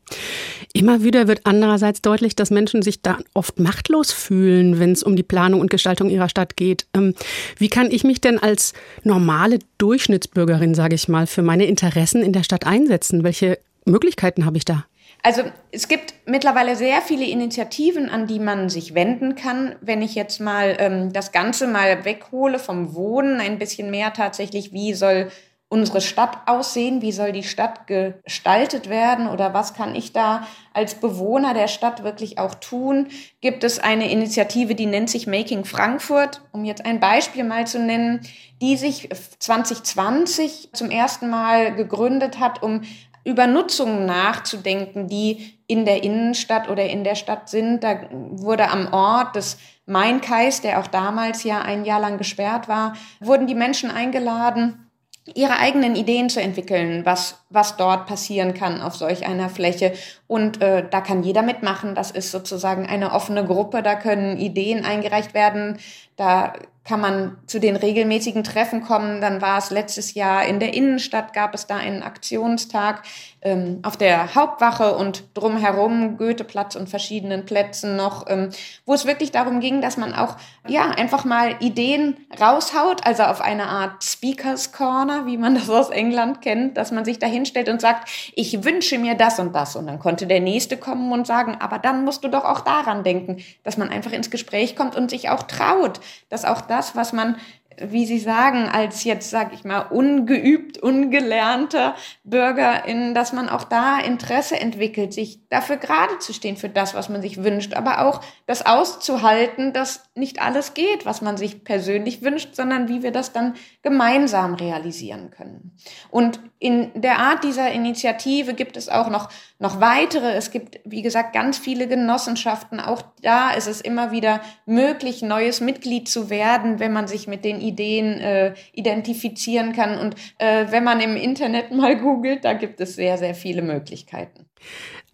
Immer 0.72 1.02
wieder 1.02 1.26
wird 1.26 1.40
andererseits 1.42 2.00
deutlich, 2.00 2.36
dass 2.36 2.52
Menschen 2.52 2.82
sich 2.82 3.02
da 3.02 3.18
oft 3.34 3.58
machtlos 3.58 4.12
fühlen, 4.12 4.78
wenn 4.78 4.92
es 4.92 5.02
um 5.02 5.16
die 5.16 5.24
Planung 5.24 5.60
und 5.60 5.70
Gestaltung 5.70 6.08
ihrer 6.10 6.28
Stadt 6.28 6.56
geht. 6.56 6.86
Ähm, 6.94 7.14
wie 7.58 7.68
kann 7.68 7.90
ich 7.90 8.04
mich 8.04 8.20
denn 8.20 8.38
als 8.38 8.72
normale 9.02 9.58
Durchschnittsbürgerin, 9.78 10.76
sage 10.76 10.94
ich 10.94 11.08
mal, 11.08 11.26
für 11.26 11.42
meine 11.42 11.66
Interessen 11.66 12.22
in 12.22 12.32
der 12.32 12.44
Stadt 12.44 12.64
einsetzen? 12.64 13.24
Welche 13.24 13.58
Möglichkeiten 13.84 14.46
habe 14.46 14.56
ich 14.56 14.64
da? 14.64 14.84
Also 15.24 15.42
es 15.72 15.88
gibt 15.88 16.14
mittlerweile 16.26 16.76
sehr 16.76 17.00
viele 17.00 17.24
Initiativen, 17.24 18.08
an 18.08 18.28
die 18.28 18.38
man 18.38 18.68
sich 18.68 18.94
wenden 18.94 19.34
kann. 19.34 19.74
Wenn 19.80 20.02
ich 20.02 20.14
jetzt 20.14 20.38
mal 20.38 20.76
ähm, 20.78 21.12
das 21.12 21.32
Ganze 21.32 21.66
mal 21.66 22.04
weghole 22.04 22.60
vom 22.60 22.94
Wohnen, 22.94 23.40
ein 23.40 23.58
bisschen 23.58 23.90
mehr 23.90 24.12
tatsächlich, 24.12 24.72
wie 24.72 24.94
soll 24.94 25.30
unsere 25.74 26.00
Stadt 26.00 26.38
aussehen? 26.46 27.02
Wie 27.02 27.10
soll 27.10 27.32
die 27.32 27.42
Stadt 27.42 27.88
gestaltet 27.88 28.88
werden? 28.88 29.26
Oder 29.26 29.54
was 29.54 29.74
kann 29.74 29.96
ich 29.96 30.12
da 30.12 30.46
als 30.72 30.94
Bewohner 30.94 31.52
der 31.52 31.66
Stadt 31.66 32.04
wirklich 32.04 32.38
auch 32.38 32.54
tun? 32.54 33.08
Gibt 33.40 33.64
es 33.64 33.80
eine 33.80 34.08
Initiative, 34.08 34.76
die 34.76 34.86
nennt 34.86 35.10
sich 35.10 35.26
Making 35.26 35.64
Frankfurt, 35.64 36.42
um 36.52 36.64
jetzt 36.64 36.86
ein 36.86 37.00
Beispiel 37.00 37.42
mal 37.42 37.66
zu 37.66 37.80
nennen, 37.80 38.20
die 38.62 38.76
sich 38.76 39.08
2020 39.40 40.70
zum 40.72 40.92
ersten 40.92 41.28
Mal 41.28 41.74
gegründet 41.74 42.38
hat, 42.38 42.62
um 42.62 42.82
über 43.24 43.48
Nutzungen 43.48 44.06
nachzudenken, 44.06 45.08
die 45.08 45.58
in 45.66 45.84
der 45.84 46.04
Innenstadt 46.04 46.68
oder 46.68 46.88
in 46.88 47.02
der 47.02 47.16
Stadt 47.16 47.48
sind. 47.48 47.82
Da 47.82 47.98
wurde 48.10 48.68
am 48.68 48.92
Ort 48.92 49.34
des 49.34 49.58
Mainkais, 49.86 50.60
der 50.60 50.78
auch 50.78 50.86
damals 50.86 51.42
ja 51.42 51.62
ein 51.62 51.84
Jahr 51.84 52.00
lang 52.00 52.16
gesperrt 52.16 52.68
war, 52.68 52.92
wurden 53.18 53.48
die 53.48 53.56
Menschen 53.56 53.90
eingeladen, 53.90 54.83
ihre 55.32 55.58
eigenen 55.58 55.96
Ideen 55.96 56.28
zu 56.28 56.40
entwickeln, 56.40 57.06
was, 57.06 57.38
was 57.48 57.76
dort 57.76 58.06
passieren 58.06 58.52
kann 58.52 58.82
auf 58.82 58.94
solch 58.94 59.26
einer 59.26 59.48
Fläche. 59.48 59.94
Und 60.26 60.60
äh, 60.60 60.86
da 60.88 61.00
kann 61.00 61.22
jeder 61.22 61.42
mitmachen. 61.42 61.94
Das 61.94 62.10
ist 62.10 62.30
sozusagen 62.30 62.86
eine 62.86 63.12
offene 63.12 63.44
Gruppe. 63.44 63.82
Da 63.82 63.94
können 63.94 64.36
Ideen 64.36 64.84
eingereicht 64.84 65.32
werden. 65.32 65.78
Da 66.16 66.54
kann 66.84 67.00
man 67.00 67.38
zu 67.46 67.60
den 67.60 67.76
regelmäßigen 67.76 68.44
Treffen 68.44 68.82
kommen. 68.82 69.22
Dann 69.22 69.40
war 69.40 69.58
es 69.58 69.70
letztes 69.70 70.14
Jahr 70.14 70.44
in 70.44 70.60
der 70.60 70.74
Innenstadt, 70.74 71.32
gab 71.32 71.54
es 71.54 71.66
da 71.66 71.76
einen 71.76 72.02
Aktionstag 72.02 73.02
ähm, 73.40 73.80
auf 73.82 73.96
der 73.96 74.34
Hauptwache 74.34 74.94
und 74.94 75.24
drumherum 75.34 76.18
Goetheplatz 76.18 76.76
und 76.76 76.90
verschiedenen 76.90 77.46
Plätzen 77.46 77.96
noch, 77.96 78.26
ähm, 78.28 78.50
wo 78.84 78.92
es 78.92 79.06
wirklich 79.06 79.32
darum 79.32 79.60
ging, 79.60 79.80
dass 79.80 79.96
man 79.96 80.14
auch 80.14 80.36
ja 80.68 80.90
einfach 80.90 81.24
mal 81.24 81.56
Ideen 81.60 82.16
raushaut, 82.38 83.06
also 83.06 83.22
auf 83.24 83.40
eine 83.40 83.66
Art 83.66 84.04
Speakers 84.04 84.72
Corner, 84.72 85.26
wie 85.26 85.38
man 85.38 85.54
das 85.54 85.70
aus 85.70 85.88
England 85.88 86.42
kennt, 86.42 86.76
dass 86.76 86.90
man 86.90 87.06
sich 87.06 87.18
da 87.18 87.26
hinstellt 87.26 87.70
und 87.70 87.80
sagt, 87.80 88.10
ich 88.34 88.64
wünsche 88.64 88.98
mir 88.98 89.14
das 89.14 89.38
und 89.38 89.54
das. 89.54 89.76
Und 89.76 89.86
dann 89.86 89.98
konnte 89.98 90.26
der 90.26 90.40
Nächste 90.40 90.76
kommen 90.76 91.12
und 91.12 91.26
sagen, 91.26 91.56
aber 91.60 91.78
dann 91.78 92.04
musst 92.04 92.24
du 92.24 92.28
doch 92.28 92.44
auch 92.44 92.60
daran 92.60 93.04
denken, 93.04 93.42
dass 93.62 93.78
man 93.78 93.88
einfach 93.88 94.12
ins 94.12 94.30
Gespräch 94.30 94.76
kommt 94.76 94.96
und 94.96 95.10
sich 95.10 95.30
auch 95.30 95.44
traut, 95.44 96.00
dass 96.28 96.44
auch 96.44 96.60
das, 96.60 96.96
was 96.96 97.12
man 97.12 97.36
wie 97.80 98.06
Sie 98.06 98.18
sagen, 98.18 98.68
als 98.68 99.04
jetzt, 99.04 99.30
sag 99.30 99.52
ich 99.52 99.64
mal, 99.64 99.80
ungeübt, 99.80 100.78
ungelernter 100.78 101.94
Bürgerin, 102.22 103.14
dass 103.14 103.32
man 103.32 103.48
auch 103.48 103.64
da 103.64 103.98
Interesse 103.98 104.58
entwickelt, 104.60 105.12
sich 105.12 105.40
dafür 105.48 105.76
gerade 105.76 106.18
zu 106.18 106.32
stehen, 106.32 106.56
für 106.56 106.68
das, 106.68 106.94
was 106.94 107.08
man 107.08 107.22
sich 107.22 107.42
wünscht, 107.42 107.74
aber 107.74 108.06
auch 108.06 108.20
das 108.46 108.64
auszuhalten, 108.66 109.72
dass 109.72 110.03
nicht 110.16 110.40
alles 110.40 110.74
geht, 110.74 111.06
was 111.06 111.22
man 111.22 111.36
sich 111.36 111.64
persönlich 111.64 112.22
wünscht, 112.22 112.54
sondern 112.54 112.88
wie 112.88 113.02
wir 113.02 113.10
das 113.10 113.32
dann 113.32 113.54
gemeinsam 113.82 114.54
realisieren 114.54 115.30
können. 115.30 115.76
Und 116.08 116.38
in 116.60 116.90
der 116.94 117.18
Art 117.18 117.42
dieser 117.42 117.72
Initiative 117.72 118.54
gibt 118.54 118.76
es 118.76 118.88
auch 118.88 119.08
noch, 119.08 119.28
noch 119.58 119.80
weitere. 119.80 120.32
Es 120.34 120.52
gibt, 120.52 120.78
wie 120.84 121.02
gesagt, 121.02 121.32
ganz 121.32 121.58
viele 121.58 121.88
Genossenschaften. 121.88 122.78
Auch 122.78 123.02
da 123.22 123.50
ist 123.50 123.66
es 123.66 123.80
immer 123.80 124.12
wieder 124.12 124.40
möglich, 124.66 125.20
neues 125.22 125.60
Mitglied 125.60 126.08
zu 126.08 126.30
werden, 126.30 126.78
wenn 126.78 126.92
man 126.92 127.08
sich 127.08 127.26
mit 127.26 127.44
den 127.44 127.60
Ideen 127.60 128.20
äh, 128.20 128.54
identifizieren 128.72 129.72
kann. 129.72 129.98
Und 129.98 130.14
äh, 130.38 130.66
wenn 130.70 130.84
man 130.84 131.00
im 131.00 131.16
Internet 131.16 131.72
mal 131.72 131.98
googelt, 131.98 132.44
da 132.44 132.52
gibt 132.52 132.80
es 132.80 132.94
sehr, 132.94 133.18
sehr 133.18 133.34
viele 133.34 133.62
Möglichkeiten. 133.62 134.46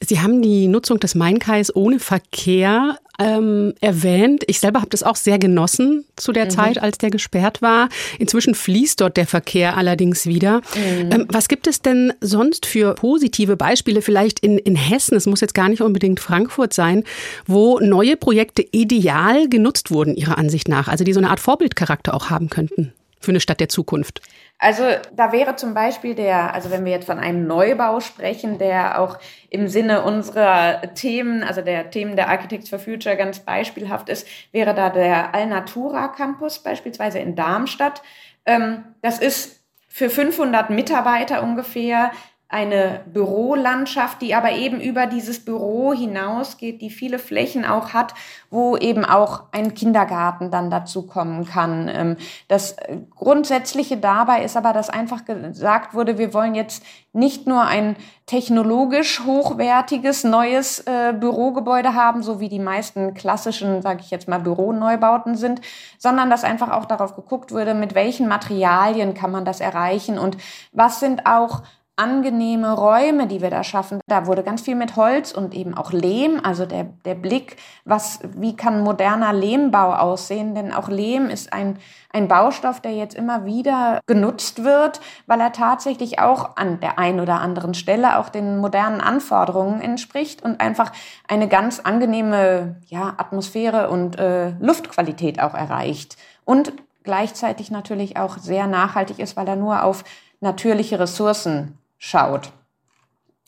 Sie 0.02 0.20
haben 0.20 0.40
die 0.40 0.66
Nutzung 0.66 0.98
des 0.98 1.14
Mainkais 1.14 1.74
ohne 1.74 1.98
Verkehr 1.98 2.98
ähm, 3.18 3.74
erwähnt. 3.82 4.44
Ich 4.46 4.60
selber 4.60 4.80
habe 4.80 4.88
das 4.88 5.02
auch 5.02 5.16
sehr 5.16 5.38
genossen 5.38 6.06
zu 6.16 6.32
der 6.32 6.46
mhm. 6.46 6.50
Zeit, 6.50 6.82
als 6.82 6.96
der 6.96 7.10
gesperrt 7.10 7.60
war. 7.60 7.90
Inzwischen 8.18 8.54
fließt 8.54 8.98
dort 9.00 9.18
der 9.18 9.26
Verkehr 9.26 9.76
allerdings 9.76 10.24
wieder. 10.24 10.62
Mhm. 10.74 11.12
Ähm, 11.12 11.26
was 11.28 11.48
gibt 11.48 11.66
es 11.66 11.82
denn 11.82 12.14
sonst 12.22 12.64
für 12.64 12.94
positive 12.94 13.56
Beispiele, 13.56 14.00
vielleicht 14.00 14.40
in, 14.40 14.56
in 14.56 14.74
Hessen, 14.74 15.16
es 15.16 15.26
muss 15.26 15.42
jetzt 15.42 15.54
gar 15.54 15.68
nicht 15.68 15.82
unbedingt 15.82 16.18
Frankfurt 16.18 16.72
sein, 16.72 17.04
wo 17.46 17.78
neue 17.78 18.16
Projekte 18.16 18.64
ideal 18.72 19.50
genutzt 19.50 19.90
wurden, 19.90 20.16
Ihrer 20.16 20.38
Ansicht 20.38 20.68
nach? 20.68 20.88
Also 20.88 21.04
die 21.04 21.12
so 21.12 21.20
eine 21.20 21.28
Art 21.28 21.40
Vorbildcharakter 21.40 22.14
auch 22.14 22.30
haben 22.30 22.48
könnten 22.48 22.94
für 23.20 23.32
eine 23.32 23.40
Stadt 23.40 23.60
der 23.60 23.68
Zukunft? 23.68 24.22
Also 24.62 24.84
da 25.14 25.32
wäre 25.32 25.56
zum 25.56 25.72
Beispiel 25.72 26.14
der, 26.14 26.52
also 26.52 26.70
wenn 26.70 26.84
wir 26.84 26.92
jetzt 26.92 27.06
von 27.06 27.18
einem 27.18 27.46
Neubau 27.46 28.00
sprechen, 28.00 28.58
der 28.58 29.00
auch 29.00 29.18
im 29.48 29.68
Sinne 29.68 30.02
unserer 30.02 30.82
Themen, 30.94 31.42
also 31.42 31.62
der 31.62 31.90
Themen 31.90 32.14
der 32.14 32.28
Architects 32.28 32.68
for 32.68 32.78
Future 32.78 33.16
ganz 33.16 33.40
beispielhaft 33.40 34.10
ist, 34.10 34.28
wäre 34.52 34.74
da 34.74 34.90
der 34.90 35.34
Alnatura 35.34 36.08
Campus 36.08 36.58
beispielsweise 36.58 37.18
in 37.20 37.36
Darmstadt. 37.36 38.02
Ähm, 38.44 38.84
das 39.00 39.18
ist 39.18 39.64
für 39.88 40.10
500 40.10 40.68
Mitarbeiter 40.68 41.42
ungefähr 41.42 42.12
eine 42.50 43.02
Bürolandschaft, 43.06 44.20
die 44.20 44.34
aber 44.34 44.50
eben 44.50 44.80
über 44.80 45.06
dieses 45.06 45.44
Büro 45.44 45.94
hinausgeht, 45.94 46.80
die 46.82 46.90
viele 46.90 47.20
Flächen 47.20 47.64
auch 47.64 47.94
hat, 47.94 48.12
wo 48.50 48.76
eben 48.76 49.04
auch 49.04 49.44
ein 49.52 49.72
Kindergarten 49.74 50.50
dann 50.50 50.68
dazu 50.68 51.06
kommen 51.06 51.44
kann. 51.46 51.88
Ähm, 51.88 52.16
das 52.48 52.74
Grundsätzliche 53.14 53.98
dabei 53.98 54.42
ist 54.42 54.56
aber, 54.56 54.72
dass 54.72 54.90
einfach 54.90 55.24
gesagt 55.24 55.94
wurde, 55.94 56.18
wir 56.18 56.34
wollen 56.34 56.56
jetzt 56.56 56.82
nicht 57.12 57.46
nur 57.46 57.62
ein 57.62 57.94
technologisch 58.26 59.20
hochwertiges 59.24 60.24
neues 60.24 60.80
äh, 60.80 61.12
Bürogebäude 61.12 61.94
haben, 61.94 62.24
so 62.24 62.40
wie 62.40 62.48
die 62.48 62.58
meisten 62.58 63.14
klassischen, 63.14 63.80
sage 63.80 64.00
ich 64.00 64.10
jetzt 64.10 64.26
mal, 64.26 64.40
Büroneubauten 64.40 65.36
sind, 65.36 65.60
sondern 65.98 66.30
dass 66.30 66.42
einfach 66.42 66.72
auch 66.72 66.84
darauf 66.84 67.14
geguckt 67.14 67.52
wurde, 67.52 67.74
mit 67.74 67.94
welchen 67.94 68.26
Materialien 68.26 69.14
kann 69.14 69.30
man 69.30 69.44
das 69.44 69.60
erreichen 69.60 70.18
und 70.18 70.36
was 70.72 70.98
sind 70.98 71.26
auch 71.26 71.62
angenehme 72.00 72.72
Räume, 72.72 73.26
die 73.26 73.42
wir 73.42 73.50
da 73.50 73.62
schaffen. 73.62 74.00
Da 74.06 74.26
wurde 74.26 74.42
ganz 74.42 74.62
viel 74.62 74.74
mit 74.74 74.96
Holz 74.96 75.32
und 75.32 75.54
eben 75.54 75.76
auch 75.76 75.92
Lehm, 75.92 76.40
also 76.42 76.64
der, 76.64 76.84
der 77.04 77.14
Blick, 77.14 77.56
was, 77.84 78.20
wie 78.34 78.56
kann 78.56 78.82
moderner 78.82 79.34
Lehmbau 79.34 79.92
aussehen? 79.92 80.54
Denn 80.54 80.72
auch 80.72 80.88
Lehm 80.88 81.26
ist 81.26 81.52
ein, 81.52 81.78
ein 82.10 82.26
Baustoff, 82.26 82.80
der 82.80 82.92
jetzt 82.92 83.14
immer 83.14 83.44
wieder 83.44 84.00
genutzt 84.06 84.64
wird, 84.64 85.00
weil 85.26 85.40
er 85.40 85.52
tatsächlich 85.52 86.18
auch 86.18 86.56
an 86.56 86.80
der 86.80 86.98
einen 86.98 87.20
oder 87.20 87.40
anderen 87.40 87.74
Stelle 87.74 88.18
auch 88.18 88.30
den 88.30 88.56
modernen 88.58 89.02
Anforderungen 89.02 89.82
entspricht 89.82 90.42
und 90.42 90.60
einfach 90.60 90.92
eine 91.28 91.48
ganz 91.48 91.80
angenehme 91.80 92.76
ja, 92.86 93.14
Atmosphäre 93.18 93.90
und 93.90 94.18
äh, 94.18 94.52
Luftqualität 94.58 95.42
auch 95.42 95.54
erreicht. 95.54 96.16
Und 96.46 96.72
gleichzeitig 97.02 97.70
natürlich 97.70 98.16
auch 98.16 98.38
sehr 98.38 98.66
nachhaltig 98.66 99.18
ist, 99.18 99.36
weil 99.36 99.48
er 99.48 99.56
nur 99.56 99.84
auf 99.84 100.02
natürliche 100.40 100.98
Ressourcen 100.98 101.76
schaut. 102.00 102.50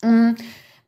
Mm, 0.02 0.34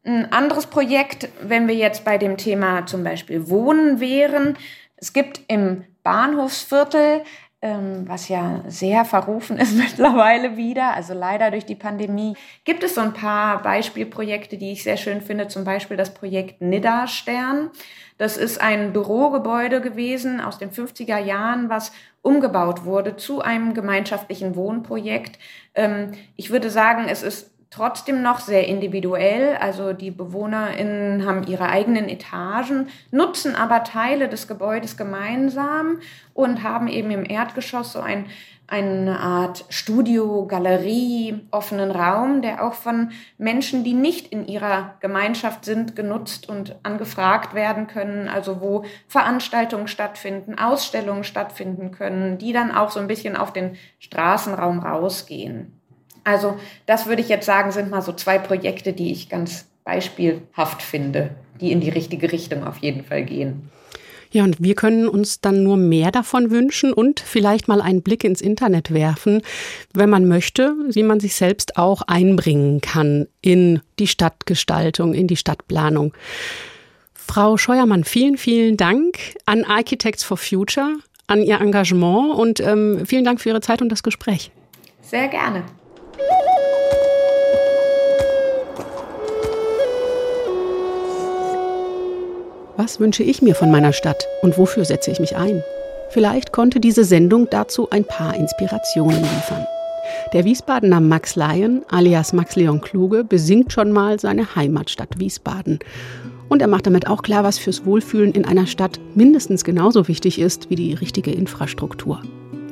ein 0.05 0.33
anderes 0.33 0.66
Projekt, 0.66 1.29
wenn 1.42 1.66
wir 1.66 1.74
jetzt 1.74 2.05
bei 2.05 2.18
dem 2.18 2.37
Thema 2.37 2.87
zum 2.87 3.03
Beispiel 3.03 3.48
Wohnen 3.48 3.98
wären, 3.98 4.57
es 4.96 5.12
gibt 5.12 5.40
im 5.48 5.85
Bahnhofsviertel, 6.05 7.22
ähm, 7.62 8.07
was 8.07 8.29
ja 8.29 8.62
sehr 8.68 9.07
verrufen 9.07 9.57
ist 9.57 9.74
mittlerweile 9.77 10.57
wieder, 10.59 10.94
also 10.94 11.14
leider 11.14 11.50
durch 11.50 11.64
die 11.64 11.74
Pandemie, 11.74 12.37
gibt 12.64 12.85
es 12.85 12.94
so 12.94 13.00
ein 13.00 13.14
paar 13.14 13.62
Beispielprojekte, 13.62 14.59
die 14.59 14.72
ich 14.72 14.83
sehr 14.83 14.98
schön 14.98 15.22
finde, 15.22 15.48
zum 15.48 15.64
Beispiel 15.64 15.96
das 15.96 16.12
Projekt 16.12 16.61
Nidda 16.61 17.07
Stern. 17.07 17.70
Das 18.18 18.37
ist 18.37 18.61
ein 18.61 18.92
Bürogebäude 18.92 19.81
gewesen 19.81 20.40
aus 20.40 20.59
den 20.59 20.70
50er 20.70 21.18
Jahren, 21.18 21.70
was 21.70 21.92
umgebaut 22.20 22.85
wurde 22.85 23.16
zu 23.16 23.40
einem 23.40 23.72
gemeinschaftlichen 23.72 24.55
Wohnprojekt. 24.55 25.38
Ähm, 25.74 26.12
ich 26.37 26.50
würde 26.50 26.68
sagen, 26.68 27.07
es 27.09 27.22
ist 27.22 27.53
trotzdem 27.74 28.22
noch 28.22 28.38
sehr 28.38 28.68
individuell. 28.68 29.56
Also 29.60 29.92
die 29.92 30.10
BewohnerInnen 30.10 31.26
haben 31.26 31.46
ihre 31.46 31.68
eigenen 31.68 32.08
Etagen, 32.08 32.88
nutzen 33.10 33.56
aber 33.56 33.84
Teile 33.84 34.28
des 34.28 34.46
Gebäudes 34.46 34.96
gemeinsam 34.96 35.98
und 36.34 36.62
haben 36.62 36.88
eben 36.88 37.10
im 37.10 37.24
Erdgeschoss 37.24 37.92
so 37.92 38.00
ein, 38.00 38.26
eine 38.66 39.20
Art 39.20 39.64
Studio, 39.68 40.46
Galerie, 40.46 41.40
offenen 41.50 41.90
Raum, 41.90 42.40
der 42.42 42.64
auch 42.64 42.74
von 42.74 43.10
Menschen, 43.37 43.84
die 43.84 43.92
nicht 43.92 44.28
in 44.28 44.46
ihrer 44.46 44.94
Gemeinschaft 45.00 45.64
sind, 45.64 45.96
genutzt 45.96 46.48
und 46.48 46.76
angefragt 46.82 47.54
werden 47.54 47.88
können. 47.88 48.28
Also 48.28 48.60
wo 48.60 48.84
Veranstaltungen 49.06 49.88
stattfinden, 49.88 50.58
Ausstellungen 50.58 51.24
stattfinden 51.24 51.90
können, 51.90 52.38
die 52.38 52.52
dann 52.52 52.70
auch 52.70 52.90
so 52.90 53.00
ein 53.00 53.08
bisschen 53.08 53.37
auf 53.37 53.52
den 53.52 53.76
Straßenraum 53.98 54.78
rausgehen. 54.78 55.80
Also 56.24 56.56
das 56.87 57.06
würde 57.06 57.22
ich 57.22 57.28
jetzt 57.28 57.46
sagen, 57.46 57.70
sind 57.70 57.90
mal 57.90 58.02
so 58.02 58.12
zwei 58.12 58.38
Projekte, 58.38 58.92
die 58.92 59.12
ich 59.12 59.28
ganz 59.28 59.66
beispielhaft 59.84 60.82
finde, 60.82 61.30
die 61.60 61.70
in 61.70 61.80
die 61.80 61.90
richtige 61.90 62.32
Richtung 62.32 62.66
auf 62.66 62.78
jeden 62.78 63.04
Fall 63.04 63.24
gehen. 63.24 63.70
Ja, 64.34 64.42
und 64.42 64.60
wir 64.60 64.74
können 64.74 65.06
uns 65.06 65.40
dann 65.40 65.62
nur 65.62 65.76
mehr 65.76 66.10
davon 66.10 66.50
wünschen 66.50 66.92
und 66.92 67.20
vielleicht 67.20 67.68
mal 67.68 67.80
einen 67.80 68.02
Blick 68.02 68.24
ins 68.24 68.40
Internet 68.40 68.92
werfen, 68.92 69.42
wenn 69.92 70.10
man 70.10 70.26
möchte, 70.26 70.74
wie 70.90 71.04
man 71.04 71.20
sich 71.20 71.37
selbst 71.37 71.76
auch 71.76 72.02
einbringen 72.02 72.80
kann 72.80 73.28
in 73.42 73.80
die 74.00 74.08
Stadtgestaltung, 74.08 75.14
in 75.14 75.28
die 75.28 75.37
Stadtplanung. 75.37 76.14
Frau 77.14 77.56
Scheuermann, 77.56 78.02
vielen, 78.02 78.37
vielen 78.37 78.76
Dank 78.76 79.18
an 79.46 79.62
Architects 79.62 80.24
for 80.24 80.37
Future, 80.37 80.96
an 81.28 81.40
Ihr 81.40 81.60
Engagement 81.60 82.34
und 82.34 82.58
ähm, 82.58 83.06
vielen 83.06 83.24
Dank 83.24 83.40
für 83.40 83.50
Ihre 83.50 83.60
Zeit 83.60 83.82
und 83.82 83.88
das 83.88 84.02
Gespräch. 84.02 84.50
Sehr 85.00 85.28
gerne. 85.28 85.62
Was 92.77 93.00
wünsche 93.00 93.22
ich 93.22 93.40
mir 93.40 93.55
von 93.55 93.70
meiner 93.70 93.92
Stadt 93.92 94.27
und 94.42 94.59
wofür 94.59 94.85
setze 94.85 95.11
ich 95.11 95.20
mich 95.20 95.37
ein? 95.37 95.62
Vielleicht 96.11 96.53
konnte 96.53 96.81
diese 96.81 97.05
Sendung 97.05 97.48
dazu 97.50 97.88
ein 97.90 98.05
paar 98.05 98.35
Inspirationen 98.35 99.20
liefern. 99.20 99.66
Der 100.33 100.44
Wiesbadener 100.44 101.00
Max 101.00 101.35
Lyon, 101.35 101.85
alias 101.88 102.33
Max 102.33 102.57
Leon 102.57 102.81
Kluge, 102.81 103.24
besingt 103.24 103.72
schon 103.72 103.90
mal 103.90 104.20
seine 104.20 104.55
Heimatstadt 104.55 105.18
Wiesbaden. 105.18 105.79
Und 106.48 106.61
er 106.61 106.68
macht 106.68 106.87
damit 106.87 107.07
auch 107.09 107.22
klar, 107.22 107.42
was 107.42 107.59
fürs 107.59 107.87
Wohlfühlen 107.87 108.33
in 108.33 108.44
einer 108.44 108.66
Stadt 108.66 109.00
mindestens 109.14 109.64
genauso 109.64 110.07
wichtig 110.09 110.38
ist 110.38 110.68
wie 110.68 110.77
die 110.77 110.94
richtige 110.94 111.33
Infrastruktur. 111.33 112.20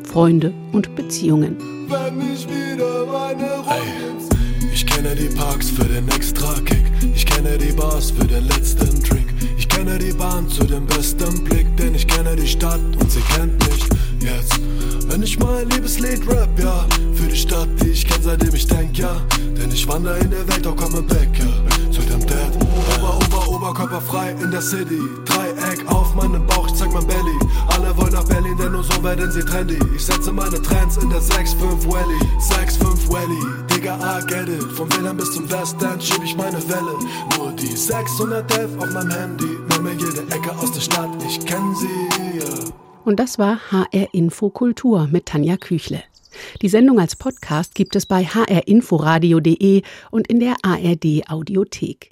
Freunde 0.05 0.53
und 0.73 0.95
Beziehungen. 0.95 1.57
Wenn 1.88 2.21
ich 2.33 2.47
wieder 2.49 3.07
meine 3.07 3.65
hey, 3.67 3.81
ich 4.73 4.87
kenne 4.87 5.15
die 5.15 5.35
Parks 5.35 5.71
für 5.71 5.85
den 5.85 6.09
Extra-Kick. 6.09 6.83
Ich 7.15 7.27
kenne 7.27 7.59
die 7.59 7.73
Bars 7.73 8.11
für 8.11 8.25
den 8.25 8.47
letzten 8.47 9.03
Drink. 9.03 9.27
Ich 9.59 9.69
kenne 9.69 9.99
die 9.99 10.12
Bahn 10.12 10.49
zu 10.49 10.65
dem 10.65 10.87
besten 10.87 11.45
Blick, 11.45 11.67
denn 11.77 11.95
ich 11.95 12.07
kenne 12.07 12.37
die 12.37 12.47
Stadt 12.47 12.81
und 12.99 13.11
sie 13.11 13.21
kennt 13.21 13.59
mich. 13.69 13.85
jetzt. 14.23 14.61
Wenn 15.09 15.23
ich 15.23 15.38
mein 15.38 15.69
Liebeslied 15.71 16.27
rap, 16.29 16.49
ja. 16.59 16.87
Für 17.15 17.29
die 17.29 17.37
Stadt, 17.37 17.69
die 17.83 17.91
ich 17.91 18.07
kenn, 18.07 18.23
seitdem 18.23 18.55
ich 18.55 18.67
denk, 18.67 18.97
ja. 18.97 19.21
Denn 19.59 19.71
ich 19.71 19.87
wander 19.88 20.17
in 20.19 20.31
der 20.31 20.47
Welt, 20.49 20.67
auch 20.67 20.77
komme 20.77 21.03
back, 21.03 21.29
ja. 21.38 21.72
Ober, 23.73 23.85
Oberkörper 23.85 24.01
frei 24.01 24.31
in 24.43 24.51
der 24.51 24.61
City. 24.61 25.01
Dreieck 25.25 25.87
auf 25.91 26.15
meinem 26.15 26.47
Bauch, 26.47 26.67
ich 26.67 26.75
zeig 26.75 26.93
mein 26.93 27.07
Belly. 27.07 27.39
Alle 27.69 27.97
wollen 27.97 28.13
nach 28.13 28.25
Berlin, 28.25 28.57
denn 28.59 28.73
nur 28.73 28.85
so 28.85 29.03
werden 29.03 29.31
sie 29.31 29.41
trendy. 29.41 29.79
Ich 29.97 30.05
setze 30.05 30.31
meine 30.31 30.61
Trends 30.61 30.99
in 30.99 31.09
der 31.09 31.21
6-5 31.21 31.85
Welly. 31.87 32.21
6-5 32.39 33.09
Welly, 33.11 33.67
Digga, 33.71 33.97
I 33.97 34.27
get 34.27 34.49
it. 34.49 34.63
Vom 34.73 34.93
Wilhelm 34.93 35.17
bis 35.17 35.33
zum 35.33 35.51
Westend 35.51 36.03
schieb 36.03 36.23
ich 36.23 36.37
meine 36.37 36.59
Welle. 36.69 36.99
Nur 37.39 37.53
die 37.53 37.75
611 37.75 38.79
auf 38.79 38.93
meinem 38.93 39.11
Handy. 39.11 39.57
Nenn 39.71 39.83
mir 39.83 39.93
jede 39.95 40.23
Ecke 40.35 40.53
aus 40.59 40.73
der 40.73 40.81
Stadt, 40.81 41.11
ich 41.27 41.45
kenn 41.45 41.75
sie. 41.77 42.73
Und 43.05 43.19
das 43.19 43.39
war 43.39 43.59
HR 43.71 44.13
Info 44.13 44.51
Kultur 44.51 45.09
mit 45.11 45.27
Tanja 45.27 45.57
Küchle. 45.57 46.03
Die 46.61 46.69
Sendung 46.69 46.99
als 46.99 47.17
Podcast 47.17 47.75
gibt 47.75 47.97
es 47.97 48.07
bei 48.07 48.25
hrinforadio.de 48.25 49.83
und 50.11 50.27
in 50.29 50.41
der 50.41 50.57
ARD 50.63 51.29
Audiothek. 51.29 52.11